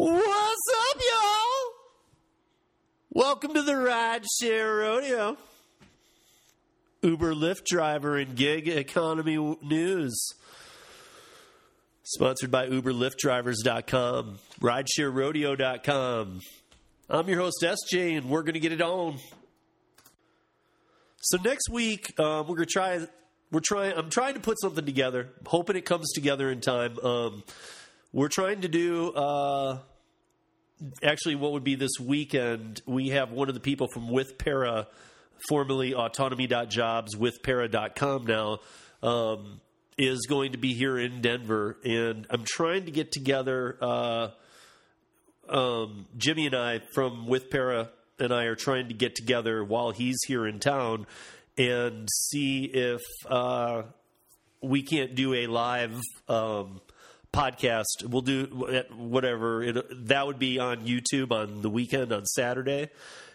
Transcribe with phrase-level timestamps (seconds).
[0.00, 1.72] What's up, y'all?
[3.10, 5.36] Welcome to the Ride Share Rodeo.
[7.02, 10.16] Uber Lyft driver and gig economy news.
[12.04, 16.40] Sponsored by UberLyftDrivers.com, RideshareRodeo.com.
[17.10, 19.18] I'm your host, SJ, and we're going to get it on.
[21.22, 23.04] So next week, um, we're going to try.
[23.50, 23.94] We're trying.
[23.96, 25.30] I'm trying to put something together.
[25.44, 27.00] hoping it comes together in time.
[27.00, 27.42] Um,
[28.12, 29.12] we're trying to do.
[29.12, 29.78] Uh,
[31.02, 32.80] actually, what would be this weekend?
[32.86, 34.88] We have one of the people from With Para,
[35.48, 38.58] formerly Autonomy.jobs, with Para.com now.
[39.02, 39.60] Um,
[39.96, 43.76] is going to be here in Denver, and I'm trying to get together.
[43.80, 44.28] Uh,
[45.48, 49.90] um, Jimmy and I from With Para and I are trying to get together while
[49.90, 51.06] he's here in town
[51.56, 53.82] and see if uh,
[54.62, 56.80] we can't do a live um,
[57.32, 58.04] podcast.
[58.04, 58.44] We'll do
[58.96, 62.90] whatever it, that would be on YouTube on the weekend on Saturday.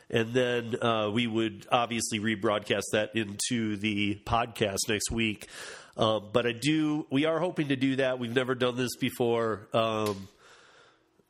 [0.09, 5.47] And then uh, we would obviously rebroadcast that into the podcast next week.
[5.95, 8.19] Um, but I do, we are hoping to do that.
[8.19, 9.67] We've never done this before.
[9.73, 10.27] Um,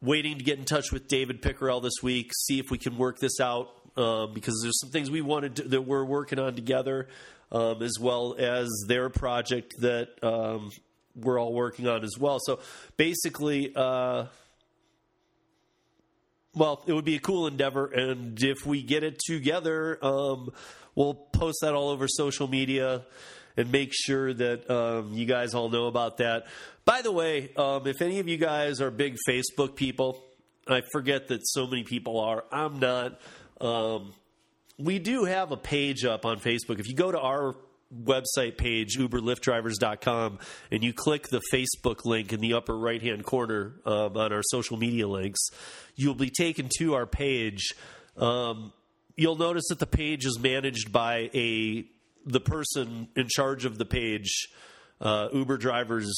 [0.02, 3.20] waiting to get in touch with David Pickerell this week, see if we can work
[3.20, 7.08] this out um, because there's some things we wanted to, that we're working on together,
[7.52, 10.72] um, as well as their project that um,
[11.16, 12.39] we're all working on as well.
[12.42, 12.59] So
[12.97, 14.25] basically, uh,
[16.55, 20.52] well, it would be a cool endeavor, and if we get it together, um,
[20.95, 23.03] we'll post that all over social media
[23.58, 26.45] and make sure that um, you guys all know about that.
[26.86, 30.23] By the way, um, if any of you guys are big Facebook people,
[30.67, 32.44] I forget that so many people are.
[32.52, 33.20] I'm not.
[33.61, 34.14] Um,
[34.77, 36.80] we do have a page up on Facebook.
[36.80, 37.55] If you go to our
[38.03, 40.39] website page, uberlyftdrivers.com,
[40.72, 44.41] and you click the Facebook link in the upper right hand corner um, on our
[44.44, 45.49] social media links,
[45.95, 47.73] you'll be taken to our page.
[48.17, 48.73] Um,
[49.15, 51.86] you'll notice that the page is managed by a
[52.26, 54.48] the person in charge of the page,
[55.02, 56.14] uh, Uber drivers,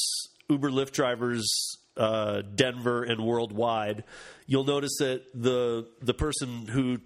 [0.48, 4.04] Uber Lyft drivers, uh, Denver and worldwide.
[4.46, 7.00] You'll notice that the the person who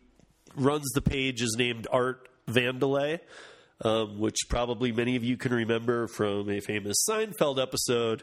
[0.57, 3.21] runs the page is named Art Vandelay,
[3.83, 8.23] um, which probably many of you can remember from a famous Seinfeld episode.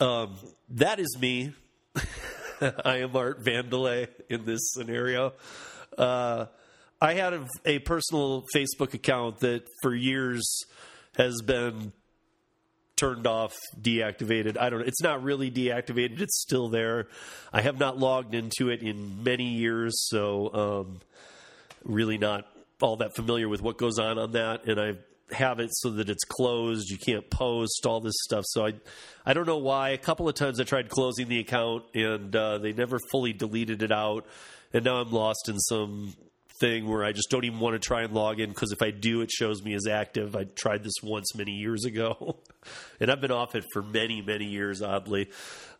[0.00, 0.36] Um,
[0.70, 1.52] that is me.
[2.60, 5.32] I am Art Vandelay in this scenario.
[5.96, 6.46] Uh,
[7.00, 10.62] I had a, a personal Facebook account that for years
[11.16, 11.92] has been
[12.96, 14.58] turned off, deactivated.
[14.58, 14.86] I don't know.
[14.86, 16.20] It's not really deactivated.
[16.20, 17.06] It's still there.
[17.52, 21.00] I have not logged into it in many years, so um,
[21.84, 22.46] really not
[22.80, 24.66] all that familiar with what goes on on that.
[24.66, 24.92] And I
[25.32, 26.90] have it so that it's closed.
[26.90, 28.44] You can't post all this stuff.
[28.48, 28.74] So I,
[29.26, 29.90] I don't know why.
[29.90, 33.82] A couple of times I tried closing the account and uh, they never fully deleted
[33.82, 34.26] it out.
[34.72, 36.14] And now I'm lost in some
[36.60, 38.90] thing where I just don't even want to try and log in because if I
[38.90, 40.36] do, it shows me as active.
[40.36, 42.38] I tried this once many years ago,
[43.00, 45.30] and I've been off it for many, many years, oddly.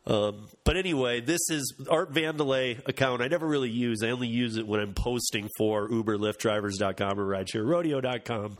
[0.06, 3.20] Um, but anyway, this is Art Vandelay account.
[3.20, 4.02] I never really use.
[4.02, 8.58] I only use it when I'm posting for UberLyftDrivers.com or RideshareRodeo.com.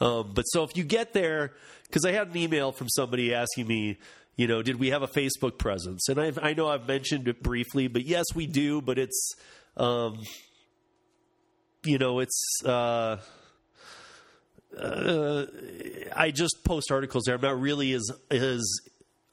[0.00, 1.54] Um, but so if you get there,
[1.84, 3.98] because I had an email from somebody asking me,
[4.36, 6.08] you know, did we have a Facebook presence?
[6.08, 8.80] And I've, i know I've mentioned it briefly, but yes, we do.
[8.80, 9.34] But it's
[9.76, 10.20] um,
[11.84, 12.62] you know, it's.
[12.64, 13.18] Uh,
[14.78, 15.46] uh,
[16.14, 17.34] I just post articles there.
[17.34, 18.62] I'm not really as as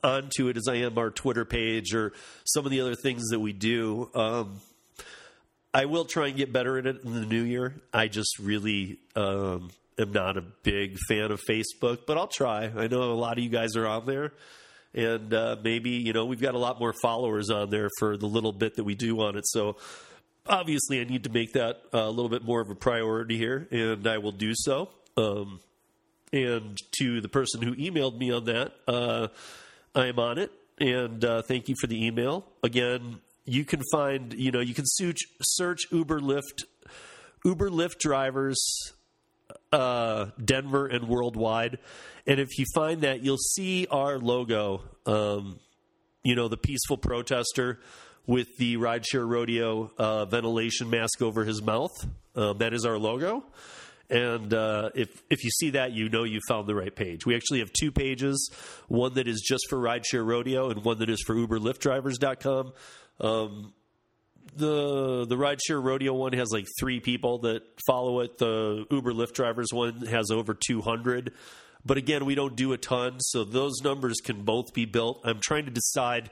[0.03, 2.13] onto it as I am our Twitter page or
[2.45, 4.09] some of the other things that we do.
[4.13, 4.61] Um,
[5.73, 7.75] I will try and get better at it in the new year.
[7.93, 12.71] I just really um, am not a big fan of Facebook, but I'll try.
[12.75, 14.31] I know a lot of you guys are on there,
[14.93, 18.27] and uh, maybe you know we've got a lot more followers on there for the
[18.27, 19.45] little bit that we do on it.
[19.47, 19.75] So
[20.47, 24.07] obviously, I need to make that a little bit more of a priority here, and
[24.07, 24.89] I will do so.
[25.17, 25.59] Um,
[26.33, 29.27] and to the person who emailed me on that, uh,
[29.93, 32.45] I am on it, and uh, thank you for the email.
[32.63, 36.65] Again, you can find, you know, you can search, search Uber Lyft,
[37.43, 38.59] Uber Lyft drivers,
[39.71, 41.79] uh, Denver and worldwide,
[42.27, 44.81] and if you find that, you'll see our logo.
[45.05, 45.59] Um,
[46.23, 47.79] you know, the peaceful protester
[48.27, 51.91] with the rideshare rodeo uh, ventilation mask over his mouth.
[52.35, 53.43] Um, that is our logo.
[54.09, 57.25] And uh, if if you see that, you know you found the right page.
[57.25, 58.51] We actually have two pages:
[58.87, 62.73] one that is just for rideshare rodeo, and one that is for UberLyftDrivers.com.
[63.19, 63.73] Um,
[64.55, 68.37] the the rideshare rodeo one has like three people that follow it.
[68.37, 71.33] The Uber Lyft drivers one has over two hundred.
[71.83, 75.21] But again, we don't do a ton, so those numbers can both be built.
[75.23, 76.31] I'm trying to decide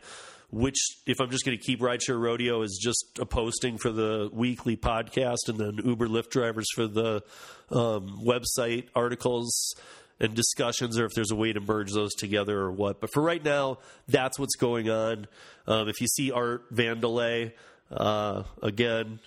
[0.53, 0.77] which,
[1.07, 4.77] if I'm just going to keep Rideshare Rodeo, is just a posting for the weekly
[4.77, 7.23] podcast, and then Uber Lyft drivers for the
[7.71, 9.73] um, website articles
[10.19, 13.01] and discussions, or if there's a way to merge those together or what.
[13.01, 15.27] But for right now, that's what's going on.
[15.65, 17.53] Um, if you see Art Vandelay,
[17.89, 19.19] uh, again,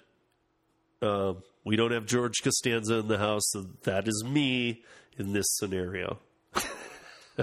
[1.03, 1.35] uh,
[1.65, 4.85] we don't have George Costanza in the house, so that is me
[5.19, 6.21] in this scenario.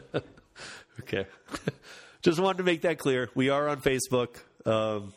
[1.01, 1.25] okay.
[2.23, 3.29] Just wanted to make that clear.
[3.35, 4.37] We are on Facebook.
[4.65, 5.13] Um,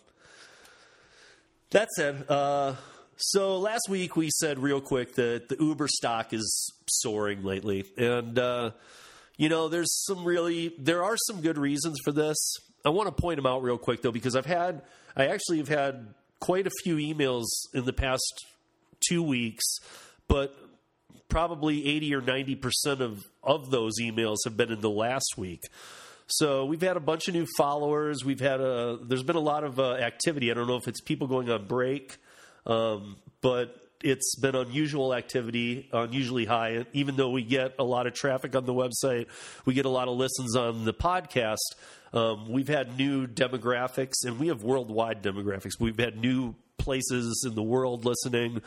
[1.70, 2.74] that said, uh,
[3.16, 8.36] so last week we said real quick that the Uber stock is soaring lately, and
[8.36, 8.72] uh,
[9.36, 12.36] you know there's some really there are some good reasons for this.
[12.84, 14.82] I want to point them out real quick though because I've had
[15.16, 18.46] I actually have had quite a few emails in the past
[19.08, 19.64] two weeks,
[20.26, 20.56] but
[21.28, 25.60] probably 80 or 90 percent of of those emails have been in the last week.
[26.28, 28.24] So we've had a bunch of new followers.
[28.24, 30.50] We've had a there's been a lot of uh, activity.
[30.50, 32.16] I don't know if it's people going on break,
[32.66, 36.84] um, but it's been unusual activity, unusually high.
[36.92, 39.26] Even though we get a lot of traffic on the website,
[39.64, 41.58] we get a lot of listens on the podcast.
[42.12, 45.78] Um, we've had new demographics, and we have worldwide demographics.
[45.78, 48.62] We've had new places in the world listening.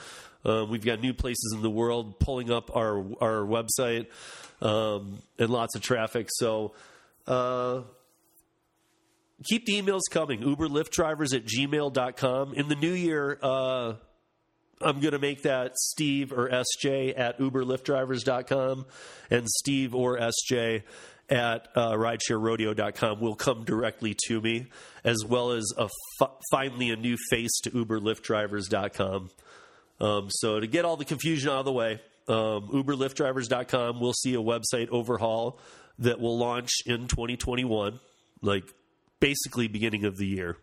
[0.45, 4.07] Um, we've got new places in the world pulling up our our website,
[4.61, 6.29] um, and lots of traffic.
[6.31, 6.71] So.
[7.29, 7.83] Uh,
[9.45, 10.41] keep the emails coming.
[10.41, 12.53] Uber Lyft drivers at gmail.com.
[12.55, 13.93] In the new year, uh,
[14.81, 18.85] I'm going to make that Steve or SJ at uberlyftdrivers.com
[19.29, 20.83] and Steve or SJ
[21.29, 24.67] at uh, ridesharerodeo.com will come directly to me,
[25.03, 25.87] as well as a
[26.49, 29.29] finally a new face to uberlyftdrivers.com.
[30.01, 34.33] Um, so to get all the confusion out of the way, um, uberlyftdrivers.com will see
[34.33, 35.59] a website overhaul
[35.99, 37.99] that will launch in 2021,
[38.41, 38.63] like
[39.19, 40.57] basically beginning of the year,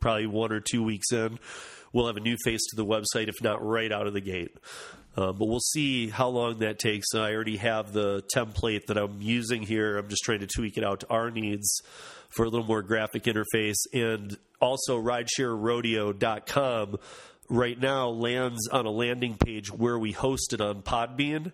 [0.00, 1.38] probably one or two weeks in.
[1.92, 4.56] We'll have a new face to the website, if not right out of the gate.
[5.14, 7.14] Uh, but we'll see how long that takes.
[7.14, 9.98] I already have the template that I'm using here.
[9.98, 11.82] I'm just trying to tweak it out to our needs
[12.30, 13.76] for a little more graphic interface.
[13.92, 16.98] And also, ridesharerodeo.com
[17.50, 21.52] right now lands on a landing page where we host it on Podbean,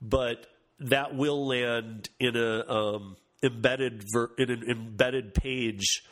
[0.00, 0.46] but
[0.80, 6.02] that will land in a um, embedded ver- in an embedded page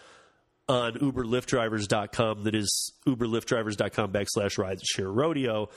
[0.68, 5.68] on uberlyftdrivers.com that is uberlyftdrivers.com backslash rideshare rodeo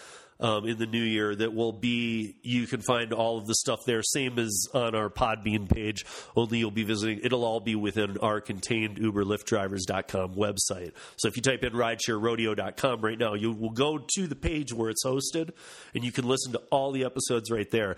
[0.41, 3.79] um, in the new year that will be you can find all of the stuff
[3.85, 6.05] there same as on our podbean page
[6.35, 10.91] only you'll be visiting it'll all be within our contained uberlyftdrivers.com website.
[11.15, 14.89] So if you type in ridesharerodeo.com right now you will go to the page where
[14.89, 15.51] it's hosted
[15.93, 17.95] and you can listen to all the episodes right there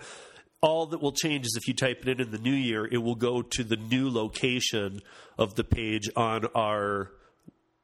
[0.64, 2.96] all that will change is if you type it in in the new year, it
[2.96, 5.00] will go to the new location
[5.36, 7.10] of the page on our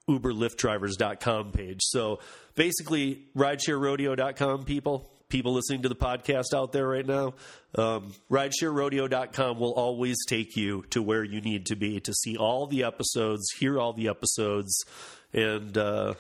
[0.09, 1.81] uberlyftdrivers.com page.
[1.83, 2.21] So
[2.55, 7.35] basically, ridesharerodeo.com people, people listening to the podcast out there right now,
[7.75, 12.67] um, ridesharerodeo.com will always take you to where you need to be to see all
[12.67, 14.87] the episodes, hear all the episodes,
[15.35, 16.15] and uh,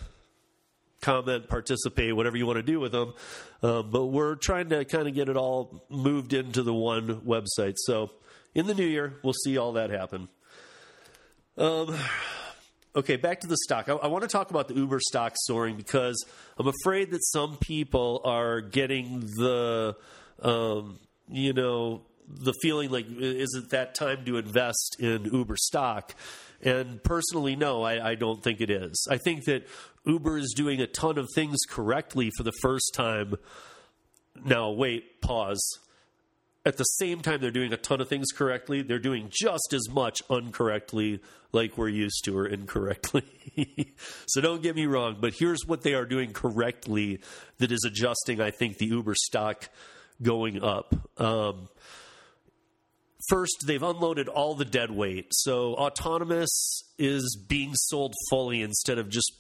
[1.00, 3.14] comment, participate, whatever you want to do with them.
[3.62, 7.75] Um, but we're trying to kind of get it all moved into the one website.
[7.76, 8.11] So
[8.55, 10.29] in the new year, we'll see all that happen.
[11.56, 11.97] Um,
[12.97, 13.88] okay, back to the stock.
[13.88, 16.25] I, I, want to talk about the Uber stock soaring because
[16.59, 19.97] I'm afraid that some people are getting the,
[20.42, 26.14] um, you know, the feeling like is it that time to invest in Uber stock?
[26.62, 29.07] And personally, no, I, I, don't think it is.
[29.11, 29.66] I think that
[30.04, 33.35] Uber is doing a ton of things correctly for the first time.
[34.45, 35.78] Now, wait, pause.
[36.64, 38.83] At the same time, they're doing a ton of things correctly.
[38.83, 41.21] They're doing just as much uncorrectly,
[41.52, 43.25] like we're used to, or incorrectly.
[44.26, 47.21] so don't get me wrong, but here's what they are doing correctly
[47.59, 49.69] that is adjusting, I think, the Uber stock
[50.23, 50.95] going up.
[51.21, 51.69] Um,
[53.28, 55.28] First, they've unloaded all the dead weight.
[55.30, 59.30] So autonomous is being sold fully instead of just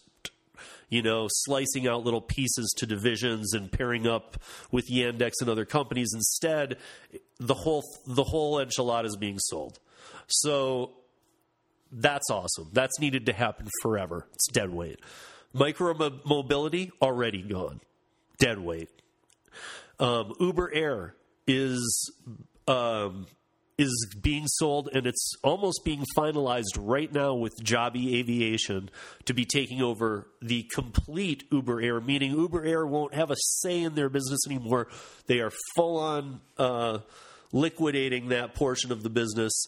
[0.90, 4.36] you know, slicing out little pieces to divisions and pairing up
[4.70, 6.10] with Yandex and other companies.
[6.12, 6.76] Instead,
[7.38, 9.78] the whole the whole enchilada is being sold.
[10.26, 10.92] So
[11.90, 12.68] that's awesome.
[12.72, 14.26] That's needed to happen forever.
[14.34, 15.00] It's dead weight.
[15.52, 15.94] Micro
[16.24, 17.80] mobility already gone.
[18.38, 18.88] Dead weight.
[19.98, 21.14] Um, Uber Air
[21.46, 22.12] is
[22.68, 23.26] um,
[23.80, 28.90] is being sold and it's almost being finalized right now with Joby Aviation
[29.24, 33.80] to be taking over the complete Uber Air, meaning Uber Air won't have a say
[33.80, 34.88] in their business anymore.
[35.26, 36.98] They are full on uh,
[37.52, 39.64] liquidating that portion of the business.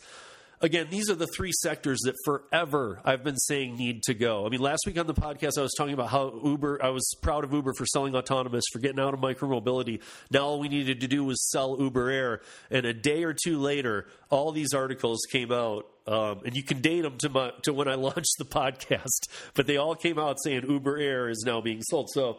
[0.62, 4.47] Again, these are the three sectors that forever I've been saying need to go.
[4.47, 7.14] I mean, last week on the podcast, I was talking about how Uber, I was
[7.21, 10.00] proud of Uber for selling autonomous, for getting out of micromobility.
[10.31, 12.40] Now all we needed to do was sell Uber Air.
[12.71, 15.87] And a day or two later, all these articles came out.
[16.07, 19.66] Um, and you can date them to, my, to when I launched the podcast, but
[19.66, 22.09] they all came out saying Uber Air is now being sold.
[22.11, 22.38] So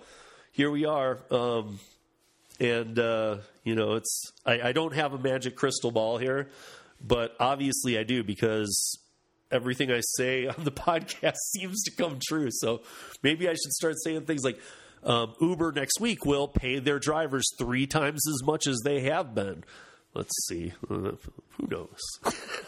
[0.51, 1.19] here we are.
[1.29, 1.79] Um,
[2.59, 6.49] and, uh, you know, it's, I, I don't have a magic crystal ball here
[7.03, 8.99] but obviously I do because
[9.51, 12.49] everything I say on the podcast seems to come true.
[12.51, 12.81] So
[13.21, 14.59] maybe I should start saying things like
[15.03, 19.35] um, Uber next week will pay their drivers three times as much as they have
[19.35, 19.63] been.
[20.13, 20.73] Let's see.
[20.89, 20.93] Uh,
[21.57, 21.99] who knows?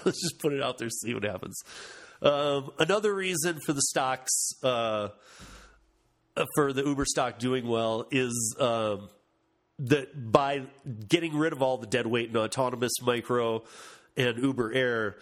[0.03, 1.59] Let's just put it out there, see what happens.
[2.21, 5.09] Um, another reason for the stocks, uh,
[6.55, 9.09] for the Uber stock doing well, is um,
[9.79, 10.63] that by
[11.07, 13.63] getting rid of all the dead weight and autonomous micro
[14.17, 15.17] and Uber Air,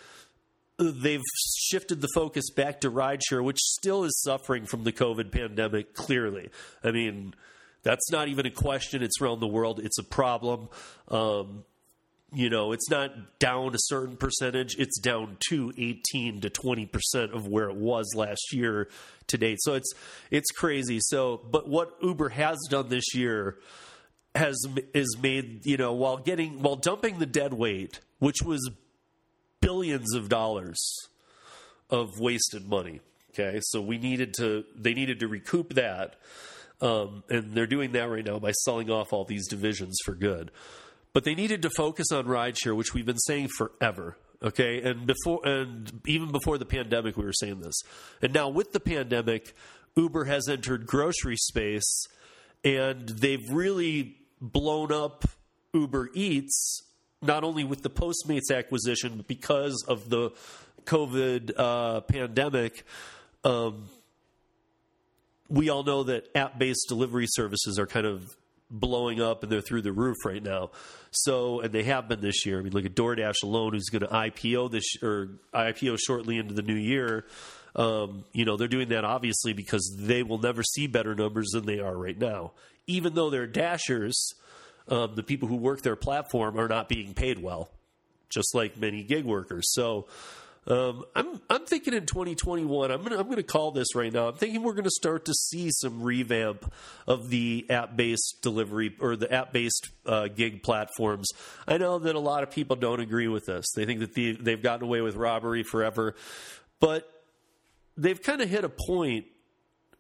[0.78, 1.22] they've
[1.58, 6.50] shifted the focus back to rideshare, which still is suffering from the COVID pandemic, clearly.
[6.84, 7.34] I mean,
[7.84, 9.04] that's not even a question.
[9.04, 10.70] It's around the world, it's a problem.
[11.10, 11.66] Um,
[12.36, 17.48] you know, it's not down a certain percentage, it's down to 18 to 20% of
[17.48, 18.90] where it was last year
[19.28, 19.60] to date.
[19.62, 19.92] So it's
[20.32, 21.00] it's crazy.
[21.00, 23.60] So, but what Uber has done this year
[24.34, 24.58] has
[24.96, 28.68] is made, you know, while getting while dumping the dead weight, which was
[29.64, 30.82] billions of dollars
[31.90, 33.00] of wasted money.
[33.32, 36.16] Okay, so we needed to they needed to recoup that,
[36.82, 40.52] um, and they're doing that right now by selling off all these divisions for good.
[41.14, 44.18] But they needed to focus on rideshare, which we've been saying forever.
[44.44, 47.82] Okay, and before and even before the pandemic, we were saying this,
[48.22, 49.56] and now with the pandemic,
[49.96, 52.08] Uber has entered grocery space,
[52.64, 55.26] and they've really blown up
[55.74, 56.84] Uber Eats
[57.24, 60.32] not only with the Postmates acquisition, but because of the
[60.86, 62.86] COVID uh, pandemic.
[63.44, 63.90] Um,
[65.50, 68.36] we all know that app based delivery services are kind of
[68.72, 70.72] blowing up and they're through the roof right now.
[71.12, 72.60] So, and they have been this year.
[72.60, 76.54] I mean, look at DoorDash alone, who's going to IPO this or IPO shortly into
[76.54, 77.26] the new year.
[77.76, 81.66] Um, you know, they're doing that obviously because they will never see better numbers than
[81.66, 82.52] they are right now.
[82.88, 84.34] Even though they're dashers,
[84.88, 87.70] um, the people who work their platform are not being paid well,
[88.30, 89.72] just like many gig workers.
[89.74, 90.08] So
[90.66, 94.30] um, I'm I'm thinking in 2021, I'm gonna I'm gonna call this right now.
[94.30, 96.72] I'm thinking we're gonna start to see some revamp
[97.06, 101.30] of the app based delivery or the app based uh, gig platforms.
[101.68, 103.66] I know that a lot of people don't agree with this.
[103.76, 106.16] They think that the, they've gotten away with robbery forever,
[106.80, 107.10] but
[107.98, 109.26] they've kind of hit a point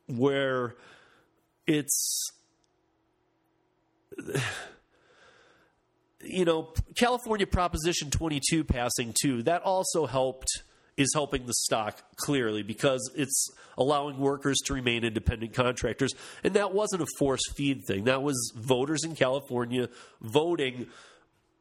[0.07, 0.75] where
[1.67, 2.31] it's
[6.24, 10.63] you know, California Proposition 22 passing too, that also helped
[10.96, 16.13] is helping the stock clearly because it's allowing workers to remain independent contractors.
[16.43, 18.03] And that wasn't a force feed thing.
[18.03, 19.89] That was voters in California
[20.22, 20.88] voting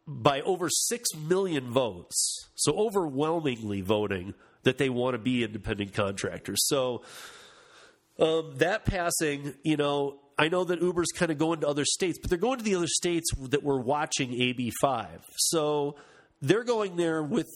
[0.06, 2.48] by over 6 million votes.
[2.54, 6.66] So overwhelmingly voting that they want to be independent contractors.
[6.66, 7.02] So
[8.18, 12.18] um, that passing, you know, I know that Uber's kind of going to other states,
[12.18, 15.06] but they're going to the other states that were watching AB5.
[15.36, 15.94] So
[16.40, 17.48] they're going there with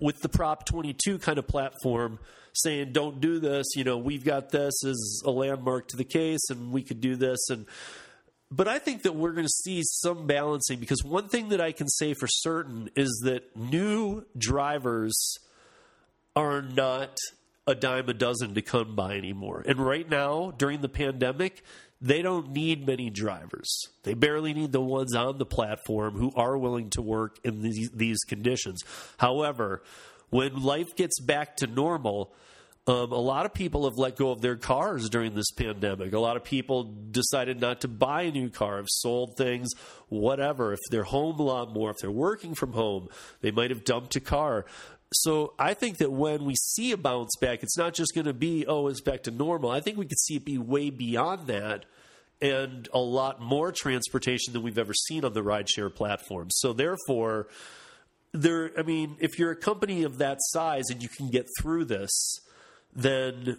[0.00, 2.18] with the Prop 22 kind of platform
[2.52, 6.50] saying don't do this, you know, we've got this as a landmark to the case
[6.50, 7.64] and we could do this and
[8.50, 11.70] but I think that we're going to see some balancing because one thing that I
[11.70, 15.38] can say for certain is that new drivers
[16.34, 17.16] are not
[17.68, 19.62] a dime a dozen to come by anymore.
[19.64, 21.62] And right now, during the pandemic,
[22.00, 23.68] they don't need many drivers.
[24.04, 27.90] They barely need the ones on the platform who are willing to work in these,
[27.90, 28.82] these conditions.
[29.18, 29.82] However,
[30.30, 32.32] when life gets back to normal,
[32.86, 36.14] um, a lot of people have let go of their cars during this pandemic.
[36.14, 39.68] A lot of people decided not to buy a new car, have sold things,
[40.08, 40.72] whatever.
[40.72, 43.08] If they're home a lot more, if they're working from home,
[43.42, 44.64] they might have dumped a car.
[45.12, 48.32] So I think that when we see a bounce back, it's not just going to
[48.32, 49.70] be, oh, it's back to normal.
[49.70, 51.84] I think we could see it be way beyond that
[52.40, 56.48] and a lot more transportation than we've ever seen on the rideshare platform.
[56.50, 57.48] So therefore,
[58.32, 61.86] there I mean, if you're a company of that size and you can get through
[61.86, 62.40] this,
[62.94, 63.58] then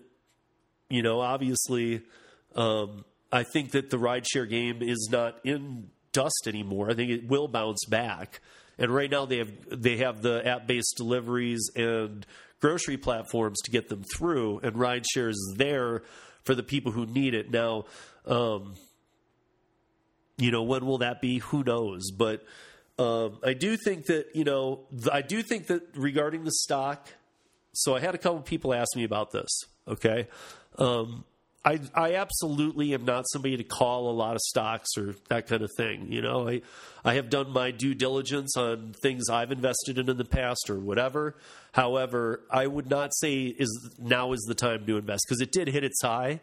[0.89, 2.01] you know, obviously
[2.55, 6.89] um, I think that the rideshare game is not in dust anymore.
[6.89, 8.41] I think it will bounce back.
[8.77, 12.25] And right now they have they have the app based deliveries and
[12.59, 16.03] grocery platforms to get them through, and rideshare is there
[16.43, 17.51] for the people who need it.
[17.51, 17.85] Now,
[18.25, 18.75] um,
[20.37, 21.39] you know, when will that be?
[21.39, 22.11] Who knows?
[22.11, 22.43] But
[22.99, 27.07] Um, I do think that you know, th- I do think that regarding the stock.
[27.73, 29.49] So I had a couple people ask me about this.
[29.87, 30.27] Okay,
[30.77, 31.23] um,
[31.63, 35.61] I I absolutely am not somebody to call a lot of stocks or that kind
[35.61, 36.11] of thing.
[36.11, 36.61] You know, I
[37.05, 40.79] I have done my due diligence on things I've invested in in the past or
[40.79, 41.35] whatever.
[41.73, 45.67] However, I would not say is now is the time to invest because it did
[45.67, 46.41] hit its high,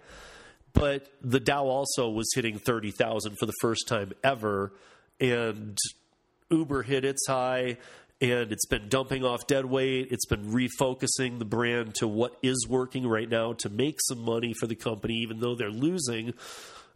[0.72, 4.72] but the Dow also was hitting thirty thousand for the first time ever,
[5.18, 5.76] and
[6.48, 7.78] Uber hit its high
[8.20, 10.08] and it's been dumping off dead weight.
[10.10, 14.54] It's been refocusing the brand to what is working right now to make some money
[14.58, 16.34] for the company, even though they're losing.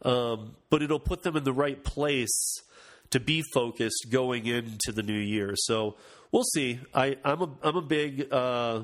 [0.02, 2.62] Um, but it'll put them in the right place
[3.11, 5.52] to be focused going into the new year.
[5.55, 5.97] So
[6.33, 6.81] we'll see.
[6.93, 8.33] I, am a I'm a big.
[8.33, 8.83] Uh,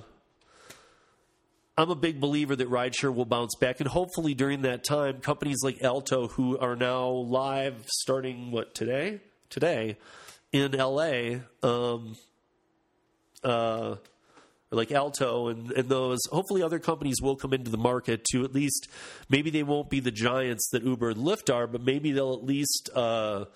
[1.76, 5.58] I'm a big believer that rideshare will bounce back, and hopefully during that time, companies
[5.62, 9.96] like Alto, who are now live starting what today, today
[10.52, 12.16] in LA, um,
[13.44, 13.96] uh,
[14.70, 16.18] like Alto and, and those.
[16.30, 18.88] Hopefully, other companies will come into the market to at least
[19.28, 22.44] maybe they won't be the giants that Uber and Lyft are, but maybe they'll at
[22.44, 23.46] least uh,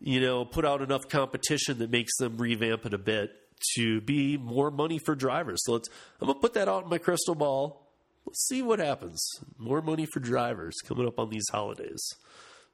[0.00, 3.32] you know put out enough competition that makes them revamp it a bit
[3.74, 5.60] to be more money for drivers.
[5.64, 5.88] So let's.
[6.20, 7.82] I'm gonna put that out in my crystal ball.
[8.24, 9.24] Let's see what happens.
[9.56, 12.14] More money for drivers coming up on these holidays,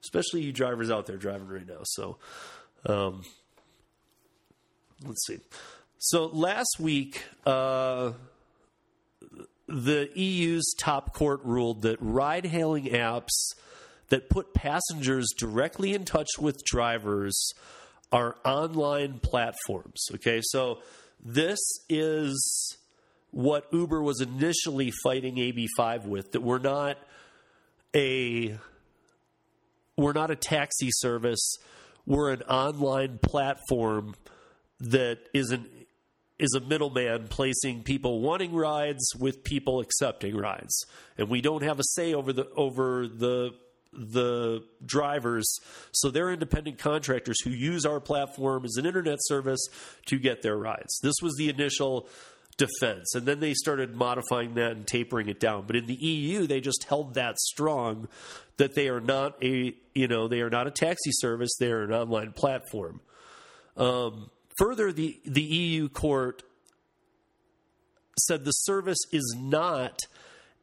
[0.03, 1.81] especially you drivers out there driving right now.
[1.83, 2.17] So,
[2.87, 3.23] um,
[5.05, 5.39] let's see.
[6.05, 8.11] So last week, uh,
[9.69, 13.31] the EU's top court ruled that ride hailing apps
[14.09, 17.53] that put passengers directly in touch with drivers
[18.11, 20.03] are online platforms.
[20.15, 20.79] Okay, so
[21.23, 22.77] this is
[23.31, 26.97] what Uber was initially fighting AB5 with that we're not
[27.95, 28.57] a
[29.95, 31.55] we're not a taxi service,
[32.05, 34.15] we're an online platform
[34.83, 35.65] that is an
[36.39, 40.85] is a middleman placing people wanting rides with people accepting rides,
[41.17, 43.51] and we don't have a say over the over the
[43.93, 45.59] the drivers.
[45.91, 49.65] So they're independent contractors who use our platform as an internet service
[50.07, 50.99] to get their rides.
[51.01, 52.07] This was the initial
[52.57, 55.65] defense, and then they started modifying that and tapering it down.
[55.67, 58.07] But in the EU, they just held that strong
[58.57, 61.83] that they are not a you know they are not a taxi service; they are
[61.83, 63.01] an online platform.
[63.75, 66.43] Um, Further, the, the EU court
[68.19, 69.99] said the service is not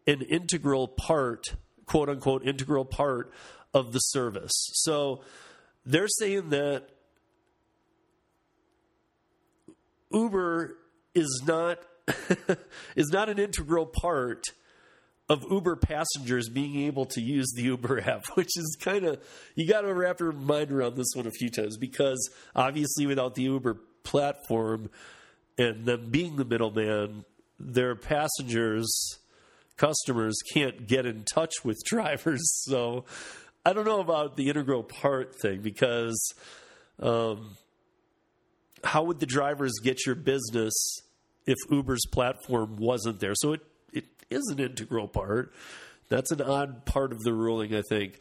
[0.06, 1.54] an integral part,
[1.86, 3.32] quote unquote, integral part
[3.74, 4.52] of the service.
[4.74, 5.22] So
[5.84, 6.88] they're saying that
[10.12, 10.76] Uber
[11.14, 11.78] is not
[12.96, 14.44] is not an integral part
[15.30, 19.22] of Uber passengers being able to use the Uber app, which is kind of,
[19.54, 23.36] you got to wrap your mind around this one a few times because obviously without
[23.36, 24.90] the Uber platform
[25.56, 27.24] and them being the middleman,
[27.60, 29.18] their passengers,
[29.76, 32.42] customers can't get in touch with drivers.
[32.64, 33.04] So
[33.64, 36.34] I don't know about the integral part thing because
[36.98, 37.56] um,
[38.82, 40.74] how would the drivers get your business
[41.46, 43.34] if Uber's platform wasn't there?
[43.36, 43.60] So it
[44.30, 45.52] is an integral part.
[46.08, 48.18] That's an odd part of the ruling, I think.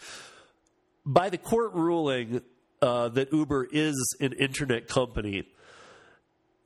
[1.05, 2.41] By the court ruling
[2.81, 5.47] uh, that Uber is an internet company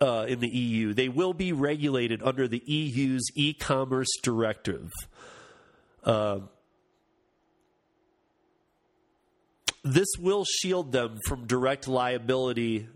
[0.01, 4.91] uh, in the EU, they will be regulated under the EU's e commerce directive.
[6.03, 6.39] Uh,
[9.83, 12.87] this will shield them from direct liability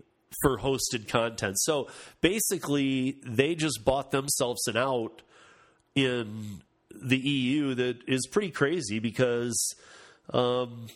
[0.42, 1.58] for hosted content.
[1.60, 1.88] So
[2.20, 5.22] basically, they just bought themselves an out
[5.94, 9.74] in the EU that is pretty crazy because
[10.32, 10.88] um,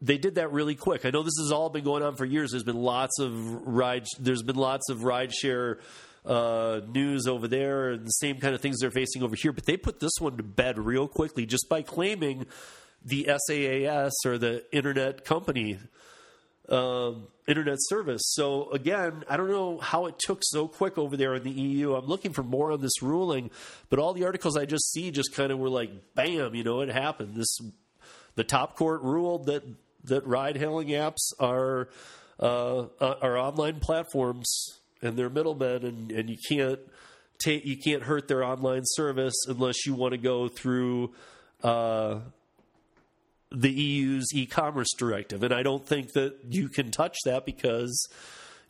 [0.00, 1.04] they did that really quick.
[1.04, 2.50] I know this has all been going on for years.
[2.50, 4.06] There's been lots of ride.
[4.18, 5.78] There's been lots of rideshare
[6.24, 9.52] uh, news over there, and the same kind of things they're facing over here.
[9.52, 12.46] But they put this one to bed real quickly just by claiming
[13.04, 15.78] the SaaS or the internet company
[16.68, 18.22] um, internet service.
[18.34, 21.94] So again, I don't know how it took so quick over there in the EU.
[21.94, 23.50] I'm looking for more on this ruling,
[23.88, 26.80] but all the articles I just see just kind of were like, bam, you know,
[26.80, 27.34] it happened.
[27.34, 27.58] This
[28.34, 29.64] the top court ruled that
[30.04, 31.88] that ride hailing apps are
[32.40, 36.80] uh, uh, are online platforms and they're middlemen, and, and you can't
[37.44, 41.12] you can't hurt their online service unless you want to go through.
[41.62, 42.20] Uh,
[43.50, 48.08] the EU's e-commerce directive, and I don't think that you can touch that because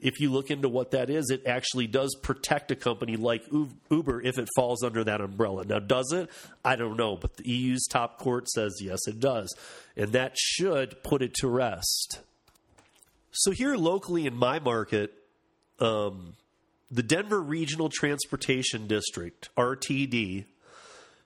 [0.01, 3.43] if you look into what that is, it actually does protect a company like
[3.91, 5.65] Uber if it falls under that umbrella.
[5.65, 6.31] Now, does it?
[6.65, 9.55] I don't know, but the EU's top court says yes, it does,
[9.97, 12.21] and that should put it to rest.
[13.31, 15.13] So here locally in my market,
[15.79, 16.35] um,
[16.91, 20.45] the Denver Regional Transportation District (RTD)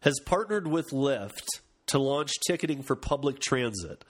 [0.01, 1.47] has partnered with Lyft
[1.91, 4.05] to launch ticketing for public transit,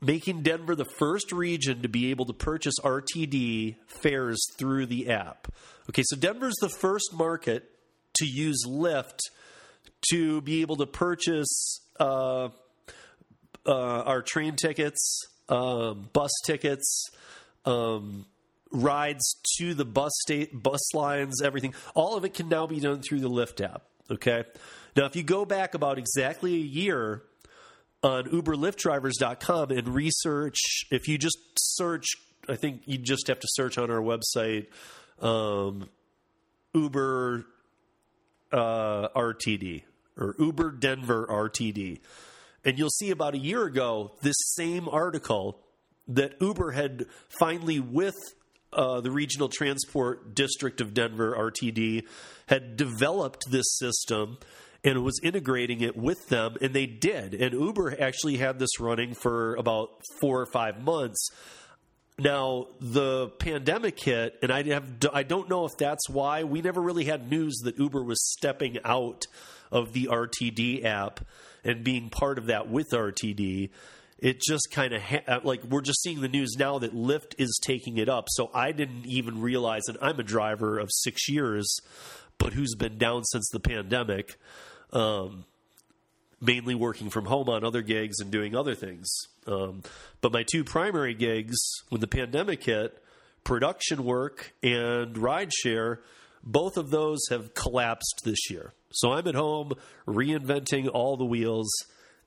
[0.00, 5.48] making Denver the first region to be able to purchase RTD fares through the app.
[5.88, 7.70] Okay, so Denver's the first market
[8.14, 9.18] to use Lyft
[10.10, 12.48] to be able to purchase uh,
[13.66, 17.10] uh, our train tickets, um, bus tickets,
[17.64, 18.26] um,
[18.72, 21.74] rides to the bus state, bus lines, everything.
[21.94, 23.82] All of it can now be done through the Lyft app.
[24.10, 24.44] Okay.
[24.94, 27.22] Now, if you go back about exactly a year
[28.02, 30.58] on UberLyftDrivers.com and research,
[30.90, 32.06] if you just search,
[32.48, 34.66] I think you just have to search on our website
[35.20, 35.88] um,
[36.74, 37.46] Uber
[38.52, 39.82] uh, RTD
[40.18, 42.00] or Uber Denver RTD.
[42.64, 45.58] And you'll see about a year ago this same article
[46.08, 47.06] that Uber had
[47.38, 48.16] finally, with
[48.72, 52.06] uh, the Regional Transport District of Denver RTD,
[52.46, 54.38] had developed this system
[54.84, 57.34] and was integrating it with them, and they did.
[57.34, 59.90] And Uber actually had this running for about
[60.20, 61.28] four or five months.
[62.18, 66.80] Now the pandemic hit, and I have I don't know if that's why we never
[66.80, 69.26] really had news that Uber was stepping out
[69.70, 71.20] of the RTD app
[71.64, 73.70] and being part of that with RTD.
[74.18, 77.34] It just kind of ha- uh, like we're just seeing the news now that Lyft
[77.38, 78.26] is taking it up.
[78.30, 81.80] So I didn't even realize that I'm a driver of six years,
[82.38, 84.36] but who's been down since the pandemic,
[84.92, 85.44] um,
[86.40, 89.08] mainly working from home on other gigs and doing other things.
[89.46, 89.82] Um,
[90.20, 91.56] but my two primary gigs
[91.88, 93.02] when the pandemic hit,
[93.44, 95.98] production work and rideshare,
[96.42, 98.72] both of those have collapsed this year.
[98.92, 99.72] So I'm at home
[100.06, 101.70] reinventing all the wheels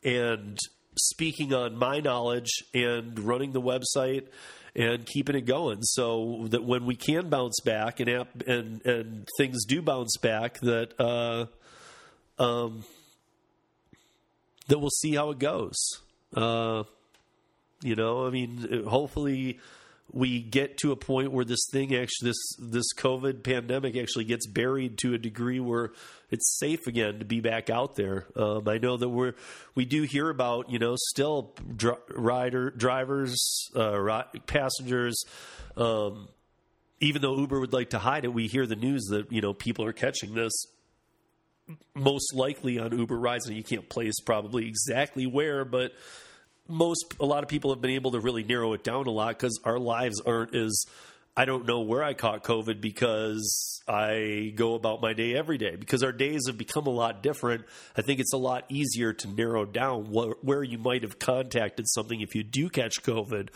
[0.04, 0.58] and
[0.97, 4.28] speaking on my knowledge and running the website
[4.75, 9.28] and keeping it going so that when we can bounce back and app, and and
[9.38, 11.45] things do bounce back that uh,
[12.39, 12.83] um,
[14.67, 15.77] that we'll see how it goes.
[16.33, 16.83] Uh,
[17.81, 19.59] you know, I mean, hopefully
[20.11, 24.47] we get to a point where this thing actually this this COVID pandemic actually gets
[24.47, 25.91] buried to a degree where
[26.29, 28.25] it's safe again to be back out there.
[28.35, 29.33] Um, I know that we're
[29.73, 35.23] we do hear about you know still dr- rider drivers uh, ri- passengers.
[35.75, 36.29] Um,
[37.01, 39.53] even though Uber would like to hide it, we hear the news that you know
[39.53, 40.53] people are catching this
[41.93, 45.93] most likely on Uber rides, and you can't place probably exactly where, but
[46.67, 49.30] most a lot of people have been able to really narrow it down a lot
[49.30, 50.86] because our lives aren't as
[51.38, 55.75] I don't know where I caught COVID because I go about my day every day
[55.75, 57.65] because our days have become a lot different.
[57.97, 61.89] I think it's a lot easier to narrow down wh- where you might have contacted
[61.89, 63.49] something if you do catch COVID.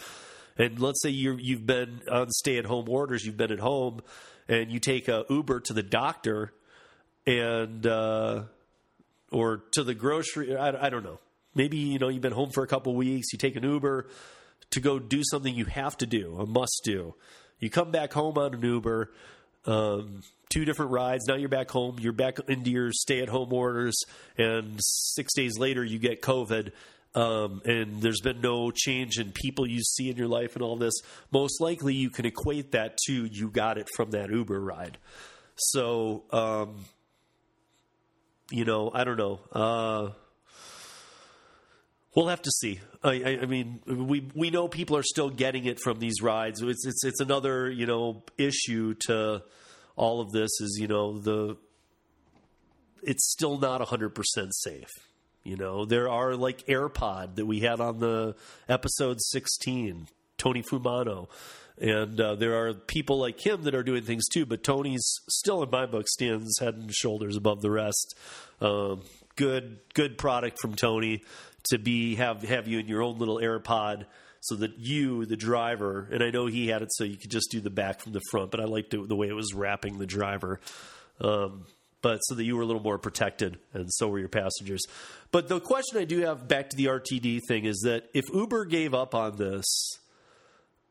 [0.58, 4.02] And let's say you you've been on stay at home orders, you've been at home,
[4.50, 6.52] and you take a Uber to the doctor,
[7.26, 8.44] and uh,
[9.32, 10.56] or to the grocery.
[10.56, 11.20] I, I don't know.
[11.56, 14.08] Maybe you know you've been home for a couple weeks you take an uber
[14.72, 17.16] to go do something you have to do a must do.
[17.60, 19.12] You come back home on an uber
[19.66, 23.52] um, two different rides now you're back home you're back into your stay at home
[23.52, 24.00] orders
[24.38, 26.72] and six days later you get covid
[27.16, 30.76] um, and there's been no change in people you see in your life and all
[30.76, 30.94] this.
[31.32, 34.98] Most likely you can equate that to you got it from that uber ride.
[35.56, 36.86] So um,
[38.52, 40.10] you know i don't know uh,
[42.16, 42.80] We'll have to see.
[43.04, 46.62] I, I, mean, we we know people are still getting it from these rides.
[46.62, 49.44] It's it's it's another you know issue to
[49.96, 51.56] all of this is you know the
[53.04, 54.90] it's still not hundred percent safe.
[55.44, 58.36] You know, there are like AirPod that we had on the
[58.68, 60.08] episode sixteen,
[60.38, 61.30] Tony Fumano,
[61.80, 64.46] and uh, there are people like him that are doing things too.
[64.46, 68.16] But Tony's still, in my book, stands head and shoulders above the rest.
[68.62, 69.02] Um,
[69.36, 71.24] good good product from Tony
[71.70, 74.06] to be have have you in your own little AirPod
[74.42, 77.52] so that you, the driver, and I know he had it so you could just
[77.52, 79.98] do the back from the front, but I liked it, the way it was wrapping
[79.98, 80.62] the driver.
[81.20, 81.66] Um,
[82.02, 84.82] but so that you were a little more protected, and so were your passengers.
[85.32, 88.66] But the question I do have back to the RTD thing is that if Uber
[88.66, 89.66] gave up on this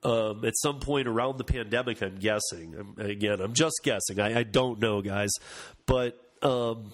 [0.03, 2.75] um, at some point around the pandemic, I'm guessing.
[2.79, 4.21] I'm, again, I'm just guessing.
[4.21, 5.31] I, I don't know, guys,
[5.87, 6.93] but um,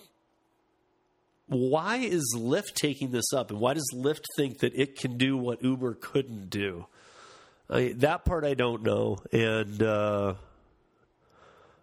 [1.46, 5.36] why is Lyft taking this up, and why does Lyft think that it can do
[5.36, 6.86] what Uber couldn't do?
[7.68, 10.34] I, that part I don't know, and uh,